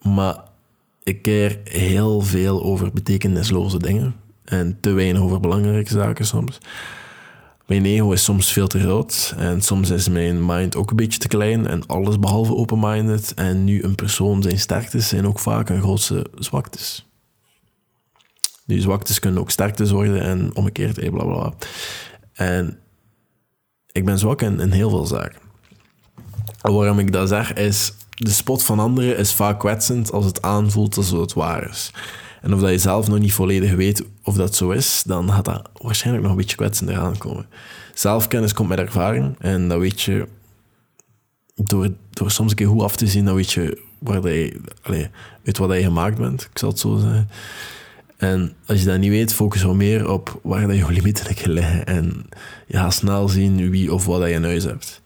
Maar 0.00 0.36
ik 1.02 1.22
keer 1.22 1.58
heel 1.64 2.20
veel 2.20 2.62
over 2.62 2.92
betekenisloze 2.92 3.78
dingen 3.78 4.14
en 4.44 4.78
te 4.80 4.92
weinig 4.92 5.22
over 5.22 5.40
belangrijke 5.40 5.92
zaken 5.92 6.26
soms. 6.26 6.58
Mijn 7.68 7.84
ego 7.84 8.12
is 8.12 8.24
soms 8.24 8.52
veel 8.52 8.66
te 8.66 8.80
groot 8.80 9.34
en 9.36 9.62
soms 9.62 9.90
is 9.90 10.08
mijn 10.08 10.46
mind 10.46 10.76
ook 10.76 10.90
een 10.90 10.96
beetje 10.96 11.18
te 11.18 11.28
klein 11.28 11.66
en 11.66 11.86
alles 11.86 12.18
behalve 12.18 12.54
open-minded. 12.54 13.34
En 13.34 13.64
nu 13.64 13.82
een 13.82 13.94
persoon 13.94 14.42
zijn 14.42 14.58
sterktes 14.58 15.08
zijn 15.08 15.26
ook 15.26 15.38
vaak 15.38 15.68
een 15.68 15.80
grootste 15.80 16.26
zwaktes. 16.34 17.06
Die 18.66 18.80
zwaktes 18.80 19.18
kunnen 19.18 19.40
ook 19.40 19.50
sterktes 19.50 19.90
worden 19.90 20.22
en 20.22 20.50
omgekeerd, 20.54 20.96
hey, 20.96 21.10
bla 21.10 21.24
bla. 21.24 21.52
En 22.32 22.78
ik 23.92 24.04
ben 24.04 24.18
zwak 24.18 24.42
in, 24.42 24.60
in 24.60 24.70
heel 24.70 24.90
veel 24.90 25.06
zaken. 25.06 25.40
waarom 26.60 26.98
ik 26.98 27.12
dat 27.12 27.28
zeg 27.28 27.52
is, 27.52 27.92
de 28.10 28.30
spot 28.30 28.64
van 28.64 28.78
anderen 28.78 29.16
is 29.16 29.32
vaak 29.32 29.58
kwetsend 29.58 30.12
als 30.12 30.24
het 30.24 30.42
aanvoelt 30.42 30.96
alsof 30.96 31.20
het 31.20 31.32
waar 31.32 31.68
is. 31.68 31.90
En 32.42 32.54
of 32.54 32.60
dat 32.60 32.70
je 32.70 32.78
zelf 32.78 33.08
nog 33.08 33.18
niet 33.18 33.32
volledig 33.32 33.74
weet 33.74 34.04
of 34.22 34.34
dat 34.34 34.56
zo 34.56 34.70
is, 34.70 35.02
dan 35.06 35.32
gaat 35.32 35.44
dat 35.44 35.70
waarschijnlijk 35.72 36.24
nog 36.24 36.32
een 36.32 36.40
beetje 36.40 36.56
kwetsender 36.56 36.98
aankomen. 36.98 37.46
Zelfkennis 37.94 38.52
komt 38.52 38.68
met 38.68 38.78
ervaring 38.78 39.36
en 39.38 39.68
dat 39.68 39.78
weet 39.78 40.00
je 40.00 40.28
door, 41.54 41.88
door 42.10 42.30
soms 42.30 42.50
een 42.50 42.56
keer 42.56 42.66
goed 42.66 42.82
af 42.82 42.96
te 42.96 43.06
zien, 43.06 43.24
dan 43.24 43.34
weet 43.34 43.52
je 43.52 43.82
waar 43.98 44.20
dat 44.20 44.32
je, 44.32 45.10
uit 45.44 45.58
wat 45.58 45.76
je 45.76 45.82
gemaakt 45.82 46.18
bent, 46.18 46.42
ik 46.42 46.58
zal 46.58 46.68
het 46.68 46.78
zo 46.78 46.96
zeggen. 46.96 47.28
En 48.16 48.52
als 48.66 48.80
je 48.80 48.86
dat 48.86 48.98
niet 48.98 49.10
weet, 49.10 49.34
focus 49.34 49.62
wel 49.62 49.74
meer 49.74 50.10
op 50.10 50.40
waar 50.42 50.66
dat 50.66 50.76
je 50.76 50.92
limieten 50.92 51.52
liggen. 51.52 51.86
En 51.86 52.26
je 52.66 52.76
gaat 52.76 52.94
snel 52.94 53.28
zien 53.28 53.70
wie 53.70 53.92
of 53.92 54.06
wat 54.06 54.22
je 54.22 54.30
in 54.30 54.44
huis 54.44 54.64
hebt. 54.64 55.02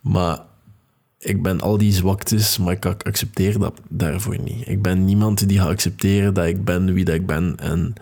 Maar 0.00 0.38
ik 1.26 1.42
ben 1.42 1.60
al 1.60 1.78
die 1.78 1.92
zwaktes, 1.92 2.58
maar 2.58 2.72
ik 2.72 2.84
accepteer 2.84 3.58
dat 3.58 3.80
daarvoor 3.88 4.38
niet. 4.40 4.68
Ik 4.68 4.82
ben 4.82 5.04
niemand 5.04 5.48
die 5.48 5.58
gaat 5.58 5.68
accepteren 5.68 6.34
dat 6.34 6.46
ik 6.46 6.64
ben 6.64 6.92
wie 6.92 7.04
dat 7.04 7.14
ik 7.14 7.26
ben. 7.26 7.56
En 7.60 7.94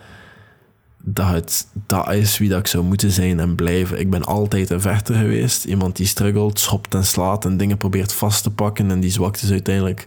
dat 1.02 1.28
het 1.28 1.66
dat 1.86 2.12
is 2.12 2.38
wie 2.38 2.48
dat 2.48 2.58
ik 2.58 2.66
zou 2.66 2.84
moeten 2.84 3.10
zijn 3.10 3.40
en 3.40 3.54
blijven. 3.54 3.98
Ik 3.98 4.10
ben 4.10 4.24
altijd 4.24 4.70
een 4.70 4.80
vechter 4.80 5.14
geweest. 5.14 5.64
Iemand 5.64 5.96
die 5.96 6.06
struggelt, 6.06 6.58
schopt 6.58 6.94
en 6.94 7.04
slaat 7.04 7.44
en 7.44 7.56
dingen 7.56 7.76
probeert 7.76 8.12
vast 8.12 8.42
te 8.42 8.50
pakken 8.50 8.90
en 8.90 9.00
die 9.00 9.10
zwaktes 9.10 9.50
uiteindelijk 9.50 10.06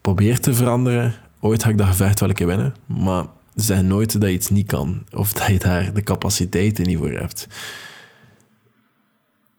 probeert 0.00 0.42
te 0.42 0.54
veranderen. 0.54 1.14
Ooit 1.40 1.62
ga 1.62 1.70
ik 1.70 1.78
dat 1.78 1.86
gevecht 1.86 2.20
wel 2.20 2.28
een 2.28 2.34
keer 2.34 2.46
winnen, 2.46 2.74
maar 2.86 3.24
zeg 3.54 3.82
nooit 3.82 4.12
dat 4.12 4.22
je 4.22 4.36
iets 4.36 4.50
niet 4.50 4.66
kan 4.66 5.04
of 5.12 5.32
dat 5.38 5.46
je 5.46 5.58
daar 5.58 5.94
de 5.94 6.02
capaciteiten 6.02 6.86
niet 6.86 6.98
voor 6.98 7.10
hebt. 7.10 7.48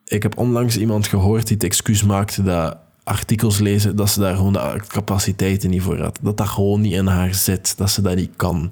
Ik 0.08 0.24
heb 0.24 0.38
onlangs 0.38 0.78
iemand 0.78 1.08
gehoord 1.08 1.48
die 1.48 1.56
het 1.56 1.66
excuus 1.66 2.04
maakte 2.04 2.44
dat 2.44 2.78
artikels 3.04 3.60
lezen, 3.60 3.96
dat 3.96 4.10
ze 4.10 4.20
daar 4.20 4.36
gewoon 4.36 4.54
de 4.54 4.82
capaciteiten 4.88 5.70
niet 5.70 5.82
voor 5.82 6.00
had. 6.00 6.20
Dat 6.22 6.38
dat 6.38 6.48
gewoon 6.48 6.82
niet 6.82 6.94
in 6.94 7.08
haar 7.08 7.34
zit, 7.34 7.78
dat 7.78 7.90
ze 7.90 8.02
dat 8.02 8.16
niet 8.16 8.36
kan. 8.36 8.72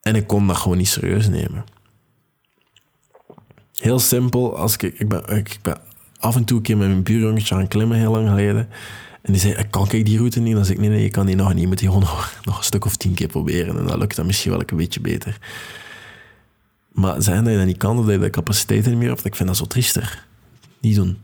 En 0.00 0.14
ik 0.14 0.26
kon 0.26 0.46
dat 0.46 0.56
gewoon 0.56 0.76
niet 0.76 0.88
serieus 0.88 1.28
nemen. 1.28 1.64
Heel 3.74 3.98
simpel, 3.98 4.56
als 4.56 4.74
ik, 4.76 4.82
ik, 4.82 5.08
ben, 5.08 5.28
ik 5.28 5.58
ben 5.62 5.78
af 6.18 6.36
en 6.36 6.44
toe 6.44 6.56
een 6.56 6.62
keer 6.62 6.76
met 6.76 6.88
mijn 6.88 7.02
buurjongetje 7.02 7.54
aan 7.54 7.68
klimmen, 7.68 7.98
heel 7.98 8.10
lang 8.10 8.28
geleden. 8.28 8.68
En 9.22 9.32
die 9.32 9.40
zei, 9.40 9.68
kan 9.70 9.90
ik 9.90 10.06
die 10.06 10.18
route 10.18 10.40
niet? 10.40 10.54
Dan 10.54 10.64
zei 10.64 10.76
ik, 10.76 10.80
nee, 10.80 10.90
nee, 10.90 11.02
je 11.02 11.10
kan 11.10 11.26
die 11.26 11.36
nog 11.36 11.52
niet. 11.52 11.60
Je 11.60 11.66
moet 11.66 11.78
die 11.78 11.88
gewoon 11.88 12.02
nog, 12.02 12.34
nog 12.44 12.58
een 12.58 12.64
stuk 12.64 12.84
of 12.84 12.96
tien 12.96 13.14
keer 13.14 13.28
proberen. 13.28 13.78
En 13.78 13.86
dan 13.86 13.98
lukt 13.98 14.16
dat 14.16 14.26
misschien 14.26 14.50
wel 14.50 14.62
een 14.66 14.76
beetje 14.76 15.00
beter. 15.00 15.38
Maar 16.94 17.22
zijn 17.22 17.44
dat 17.44 17.52
je 17.52 17.58
dat 17.58 17.66
niet 17.66 17.76
kan, 17.76 17.96
dat 17.96 18.06
je 18.06 18.18
de 18.18 18.30
capaciteiten 18.30 18.90
niet 18.90 19.00
meer 19.00 19.08
hebt, 19.08 19.24
ik 19.24 19.34
vind 19.34 19.48
dat 19.48 19.58
zo 19.58 19.64
triester. 19.64 20.26
Niet 20.80 20.94
doen. 20.94 21.18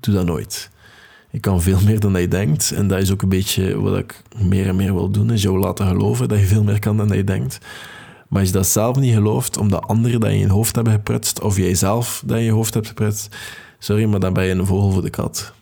Doe 0.00 0.14
dat 0.14 0.26
nooit. 0.26 0.70
Je 1.30 1.40
kan 1.40 1.62
veel 1.62 1.80
meer 1.84 2.00
dan 2.00 2.12
dat 2.12 2.22
je 2.22 2.28
denkt. 2.28 2.72
En 2.72 2.88
dat 2.88 3.00
is 3.00 3.12
ook 3.12 3.22
een 3.22 3.28
beetje 3.28 3.80
wat 3.80 3.98
ik 3.98 4.22
meer 4.36 4.66
en 4.66 4.76
meer 4.76 4.94
wil 4.94 5.10
doen, 5.10 5.30
is 5.30 5.42
jou 5.42 5.58
laten 5.58 5.86
geloven 5.86 6.28
dat 6.28 6.38
je 6.38 6.44
veel 6.44 6.62
meer 6.62 6.78
kan 6.78 6.96
dan 6.96 7.08
dat 7.08 7.16
je 7.16 7.24
denkt. 7.24 7.58
Maar 8.28 8.40
als 8.40 8.48
je 8.48 8.54
dat 8.56 8.66
zelf 8.66 8.96
niet 8.96 9.14
gelooft, 9.14 9.56
omdat 9.56 9.86
anderen 9.86 10.20
dat 10.20 10.30
in 10.30 10.38
je 10.38 10.48
hoofd 10.48 10.74
hebben 10.74 10.92
geprutst, 10.92 11.40
of 11.40 11.56
jij 11.56 11.74
zelf 11.74 12.22
dat 12.26 12.38
in 12.38 12.44
je 12.44 12.50
hoofd 12.50 12.74
hebt 12.74 12.86
geprutst, 12.86 13.36
sorry, 13.78 14.04
maar 14.04 14.20
dan 14.20 14.32
ben 14.32 14.44
je 14.44 14.54
een 14.54 14.66
vogel 14.66 14.90
voor 14.90 15.02
de 15.02 15.10
kat. 15.10 15.52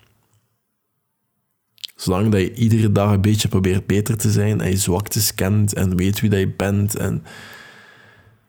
Zolang 1.97 2.31
dat 2.31 2.41
je 2.41 2.55
iedere 2.55 2.93
dag 2.93 3.13
een 3.13 3.21
beetje 3.21 3.49
probeert 3.49 3.87
beter 3.87 4.17
te 4.17 4.31
zijn 4.31 4.61
en 4.61 4.71
je 4.71 4.77
zwaktes 4.77 5.35
kent 5.35 5.75
en 5.75 5.97
weet 5.97 6.21
wie 6.21 6.31
dat 6.31 6.39
je 6.39 6.49
bent, 6.49 6.97
en, 6.97 7.23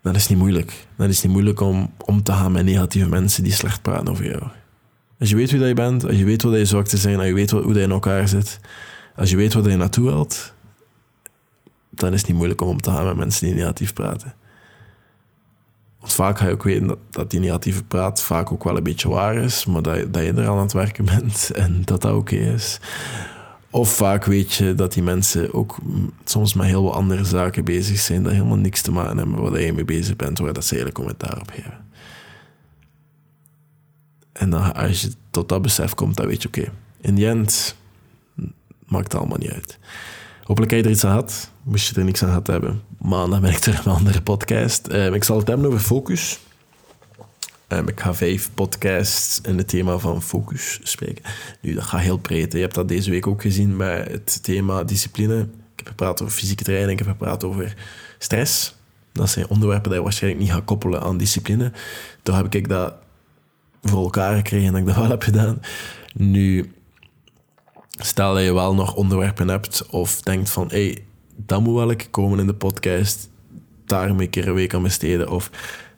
dan 0.01 0.15
is 0.15 0.27
niet 0.27 0.37
moeilijk. 0.37 0.87
Dan 0.95 1.07
is 1.07 1.21
niet 1.21 1.31
moeilijk 1.31 1.59
om 1.59 1.93
om 2.05 2.23
te 2.23 2.31
gaan 2.31 2.51
met 2.51 2.65
negatieve 2.65 3.09
mensen 3.09 3.43
die 3.43 3.53
slecht 3.53 3.81
praten 3.81 4.07
over 4.07 4.25
jou. 4.25 4.43
Als 5.19 5.29
je 5.29 5.35
weet 5.35 5.51
wie 5.51 5.59
dat 5.59 5.67
je 5.67 5.73
bent, 5.73 6.05
als 6.05 6.17
je 6.17 6.25
weet 6.25 6.41
wat 6.41 6.53
je 6.53 6.65
zwaktes 6.65 7.01
zijn, 7.01 7.17
als 7.17 7.27
je 7.27 7.33
weet 7.33 7.51
hoe 7.51 7.73
dat 7.73 7.83
in 7.83 7.91
elkaar 7.91 8.27
zit, 8.27 8.59
als 9.15 9.29
je 9.29 9.35
weet 9.35 9.53
wat 9.53 9.65
je 9.65 9.75
naartoe 9.75 10.05
wilt, 10.05 10.53
dan 11.89 12.13
is 12.13 12.19
het 12.19 12.27
niet 12.27 12.37
moeilijk 12.37 12.61
om 12.61 12.67
om 12.67 12.81
te 12.81 12.91
gaan 12.91 13.05
met 13.05 13.15
mensen 13.15 13.45
die 13.45 13.55
negatief 13.55 13.93
praten. 13.93 14.33
Want 15.99 16.13
vaak 16.13 16.37
ga 16.37 16.45
je 16.45 16.51
ook 16.51 16.63
weten 16.63 16.87
dat, 16.87 16.97
dat 17.09 17.31
die 17.31 17.39
negatieve 17.39 17.83
praat 17.83 18.21
vaak 18.21 18.51
ook 18.51 18.63
wel 18.63 18.77
een 18.77 18.83
beetje 18.83 19.09
waar 19.09 19.35
is, 19.35 19.65
maar 19.65 19.81
dat, 19.81 20.13
dat 20.13 20.23
je 20.23 20.33
er 20.33 20.47
aan 20.47 20.57
het 20.57 20.73
werken 20.73 21.05
bent 21.05 21.51
en 21.51 21.81
dat 21.85 22.01
dat 22.01 22.13
oké 22.13 22.35
is. 22.35 22.79
Of 23.71 23.95
vaak 23.95 24.25
weet 24.25 24.53
je 24.53 24.75
dat 24.75 24.93
die 24.93 25.03
mensen 25.03 25.53
ook 25.53 25.77
soms 26.23 26.53
met 26.53 26.65
heel 26.65 26.83
wat 26.83 26.93
andere 26.93 27.25
zaken 27.25 27.65
bezig 27.65 27.99
zijn, 27.99 28.23
dat 28.23 28.31
helemaal 28.31 28.57
niks 28.57 28.81
te 28.81 28.91
maken 28.91 29.17
hebben 29.17 29.41
waar 29.41 29.61
je 29.61 29.73
mee 29.73 29.85
bezig 29.85 30.15
bent, 30.15 30.39
waar 30.39 30.53
dat 30.53 30.65
ze 30.65 30.75
hele 30.75 30.91
commentaar 30.91 31.39
op 31.39 31.49
geven. 31.49 31.85
En 34.31 34.49
dan, 34.49 34.73
als 34.73 35.01
je 35.01 35.11
tot 35.29 35.49
dat 35.49 35.61
besef 35.61 35.93
komt, 35.93 36.15
dan 36.15 36.27
weet 36.27 36.41
je, 36.41 36.47
oké, 36.47 36.71
in 37.01 37.15
die 37.15 37.27
end 37.27 37.75
maakt 38.87 39.11
het 39.11 39.21
allemaal 39.21 39.37
niet 39.37 39.51
uit. 39.51 39.79
Hopelijk 40.43 40.71
heb 40.71 40.81
je 40.81 40.85
er 40.85 40.95
iets 40.95 41.03
aan 41.03 41.11
gehad. 41.11 41.51
Moest 41.63 41.89
je 41.89 41.95
er 41.95 42.05
niks 42.05 42.23
aan 42.23 42.27
gehad 42.27 42.47
hebben. 42.47 42.81
Maar 42.97 43.29
dan 43.29 43.41
ben 43.41 43.51
ik 43.51 43.57
terug 43.57 43.85
een 43.85 43.91
andere 43.91 44.21
podcast. 44.21 44.87
Ehm, 44.87 45.13
ik 45.13 45.23
zal 45.23 45.37
het 45.37 45.47
hebben 45.47 45.67
over 45.67 45.79
focus. 45.79 46.39
Ik 47.71 47.99
ga 47.99 48.13
vijf 48.13 48.49
podcasts 48.53 49.41
in 49.41 49.57
het 49.57 49.67
thema 49.67 49.97
van 49.97 50.21
focus 50.21 50.79
spreken. 50.83 51.23
Nu, 51.61 51.73
dat 51.73 51.83
gaat 51.83 52.01
heel 52.01 52.17
breed. 52.17 52.53
Je 52.53 52.59
hebt 52.59 52.75
dat 52.75 52.87
deze 52.87 53.09
week 53.09 53.27
ook 53.27 53.41
gezien 53.41 53.75
met 53.75 54.11
het 54.11 54.43
thema 54.43 54.83
discipline. 54.83 55.39
Ik 55.41 55.47
heb 55.75 55.87
gepraat 55.87 56.21
over 56.21 56.33
fysieke 56.33 56.63
training. 56.63 56.99
Ik 56.99 57.05
heb 57.05 57.07
gepraat 57.07 57.43
over 57.43 57.75
stress. 58.17 58.75
Dat 59.11 59.29
zijn 59.29 59.47
onderwerpen 59.47 59.89
die 59.89 59.97
je 59.97 60.03
waarschijnlijk 60.03 60.43
niet 60.43 60.51
gaat 60.51 60.65
koppelen 60.65 61.01
aan 61.01 61.17
discipline. 61.17 61.71
Toen 62.23 62.35
heb 62.35 62.55
ik 62.55 62.69
dat 62.69 62.93
voor 63.81 64.03
elkaar 64.03 64.35
gekregen 64.35 64.65
en 64.65 64.71
dat 64.71 64.81
ik 64.81 64.87
dat 64.87 64.95
wel 64.95 65.09
heb 65.09 65.23
gedaan. 65.23 65.59
Nu, 66.13 66.71
stel 67.89 68.33
dat 68.33 68.43
je 68.43 68.53
wel 68.53 68.73
nog 68.73 68.95
onderwerpen 68.95 69.47
hebt 69.47 69.85
of 69.89 70.21
denkt 70.21 70.49
van, 70.49 70.67
hey, 70.69 71.03
dat 71.35 71.61
moet 71.61 71.75
wel 71.75 71.91
een 71.91 72.09
komen 72.09 72.39
in 72.39 72.47
de 72.47 72.53
podcast, 72.53 73.29
daar 73.85 74.09
ik 74.09 74.19
een 74.19 74.29
keer 74.29 74.47
een 74.47 74.53
week 74.53 74.73
aan 74.73 74.83
besteden 74.83 75.29
of 75.29 75.49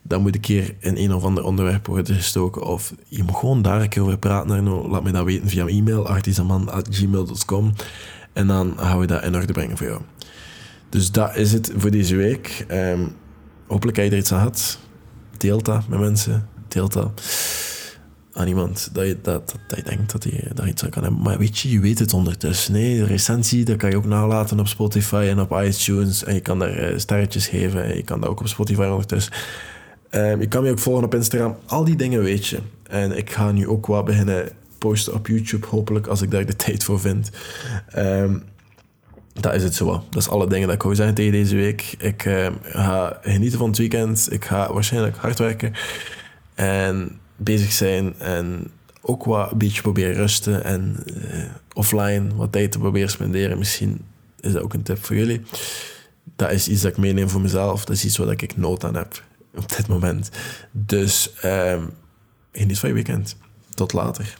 dat 0.03 0.21
moet 0.21 0.35
een 0.35 0.41
keer 0.41 0.75
in 0.79 0.97
een 0.97 1.13
of 1.13 1.23
ander 1.23 1.43
onderwerp 1.43 1.87
worden 1.87 2.15
gestoken 2.15 2.61
of 2.61 2.93
je 3.07 3.23
moet 3.23 3.35
gewoon 3.35 3.61
daar 3.61 3.81
een 3.81 3.89
keer 3.89 4.01
over 4.01 4.17
praten. 4.17 4.69
Laat 4.89 5.03
me 5.03 5.11
dat 5.11 5.25
weten 5.25 5.49
via 5.49 5.67
e-mail, 5.67 6.07
artisaman.gmail.com 6.07 7.73
en 8.33 8.47
dan 8.47 8.73
gaan 8.77 8.99
we 8.99 9.05
dat 9.05 9.23
in 9.23 9.35
orde 9.35 9.53
brengen 9.53 9.77
voor 9.77 9.87
jou. 9.87 10.01
Dus 10.89 11.11
dat 11.11 11.35
is 11.35 11.51
het 11.51 11.71
voor 11.75 11.91
deze 11.91 12.15
week. 12.15 12.65
Um, 12.71 13.15
hopelijk 13.67 13.97
heb 13.97 14.05
je 14.05 14.11
er 14.11 14.17
iets 14.17 14.31
aan 14.31 14.39
gehad. 14.39 14.79
Deel 15.37 15.61
dat 15.61 15.87
met 15.87 15.99
mensen. 15.99 16.47
Deel 16.67 16.89
dat 16.89 17.11
aan 18.33 18.47
iemand 18.47 18.89
dat 18.93 19.05
je, 19.05 19.17
dat, 19.21 19.55
dat, 19.67 19.77
je 19.77 19.83
denkt 19.83 20.11
dat 20.11 20.23
hij 20.23 20.51
daar 20.53 20.67
iets 20.67 20.83
aan 20.83 20.89
kan 20.89 21.03
hebben. 21.03 21.21
Maar 21.21 21.37
weet 21.37 21.59
je, 21.59 21.69
je 21.69 21.79
weet 21.79 21.99
het 21.99 22.13
ondertussen. 22.13 22.73
Nee, 22.73 22.97
de 22.97 23.05
recensie, 23.05 23.65
dat 23.65 23.77
kan 23.77 23.89
je 23.89 23.97
ook 23.97 24.05
nalaten 24.05 24.59
op 24.59 24.67
Spotify 24.67 25.25
en 25.29 25.39
op 25.39 25.51
iTunes. 25.51 26.23
En 26.23 26.33
je 26.33 26.39
kan 26.39 26.59
daar 26.59 26.77
eh, 26.77 26.97
sterretjes 26.97 27.47
geven. 27.47 27.95
Je 27.95 28.03
kan 28.03 28.21
dat 28.21 28.29
ook 28.29 28.39
op 28.39 28.47
Spotify 28.47 28.83
ondertussen. 28.83 29.33
Um, 30.15 30.39
je 30.39 30.47
kan 30.47 30.63
me 30.63 30.69
ook 30.69 30.79
volgen 30.79 31.03
op 31.03 31.15
Instagram. 31.15 31.57
Al 31.65 31.83
die 31.83 31.95
dingen 31.95 32.23
weet 32.23 32.47
je. 32.47 32.59
En 32.83 33.17
ik 33.17 33.31
ga 33.31 33.51
nu 33.51 33.67
ook 33.67 33.85
wat 33.85 34.05
beginnen 34.05 34.49
posten 34.77 35.13
op 35.13 35.27
YouTube, 35.27 35.67
hopelijk, 35.67 36.07
als 36.07 36.21
ik 36.21 36.31
daar 36.31 36.45
de 36.45 36.55
tijd 36.65 36.83
voor 36.83 36.99
vind. 36.99 37.31
Um, 37.97 38.43
dat 39.33 39.53
is 39.53 39.63
het 39.63 39.75
zo. 39.75 40.03
Dat 40.09 40.21
is 40.21 40.29
alle 40.29 40.47
dingen 40.47 40.67
dat 40.67 40.75
ik 40.75 40.83
wou 40.83 40.95
zeggen 40.95 41.15
tegen 41.15 41.31
deze 41.31 41.55
week. 41.55 41.95
Ik 41.97 42.25
uh, 42.25 42.47
ga 42.63 43.19
genieten 43.21 43.57
van 43.57 43.67
het 43.67 43.77
weekend. 43.77 44.27
Ik 44.31 44.45
ga 44.45 44.73
waarschijnlijk 44.73 45.17
hard 45.17 45.39
werken. 45.39 45.73
En 46.53 47.19
bezig 47.35 47.71
zijn 47.71 48.19
en 48.19 48.71
ook 49.01 49.23
wat 49.23 49.51
een 49.51 49.57
beetje 49.57 49.81
proberen 49.81 50.13
rusten 50.13 50.63
en 50.63 51.03
uh, 51.05 51.43
offline 51.73 52.35
wat 52.35 52.51
tijd 52.51 52.71
te 52.71 52.79
proberen 52.79 53.09
spenderen. 53.09 53.57
Misschien 53.57 54.01
is 54.39 54.51
dat 54.51 54.61
ook 54.61 54.73
een 54.73 54.83
tip 54.83 55.05
voor 55.05 55.15
jullie. 55.15 55.41
Dat 56.35 56.51
is 56.51 56.67
iets 56.67 56.81
dat 56.81 56.91
ik 56.91 56.97
meeneem 56.97 57.29
voor 57.29 57.41
mezelf. 57.41 57.85
Dat 57.85 57.95
is 57.95 58.05
iets 58.05 58.17
waar 58.17 58.31
ik 58.31 58.57
nood 58.57 58.83
aan 58.83 58.95
heb 58.95 59.23
op 59.55 59.75
dit 59.75 59.87
moment. 59.87 60.29
Dus 60.71 61.31
um, 61.43 61.93
geniet 62.51 62.79
van 62.79 62.89
je 62.89 62.95
weekend. 62.95 63.35
Tot 63.73 63.93
later. 63.93 64.37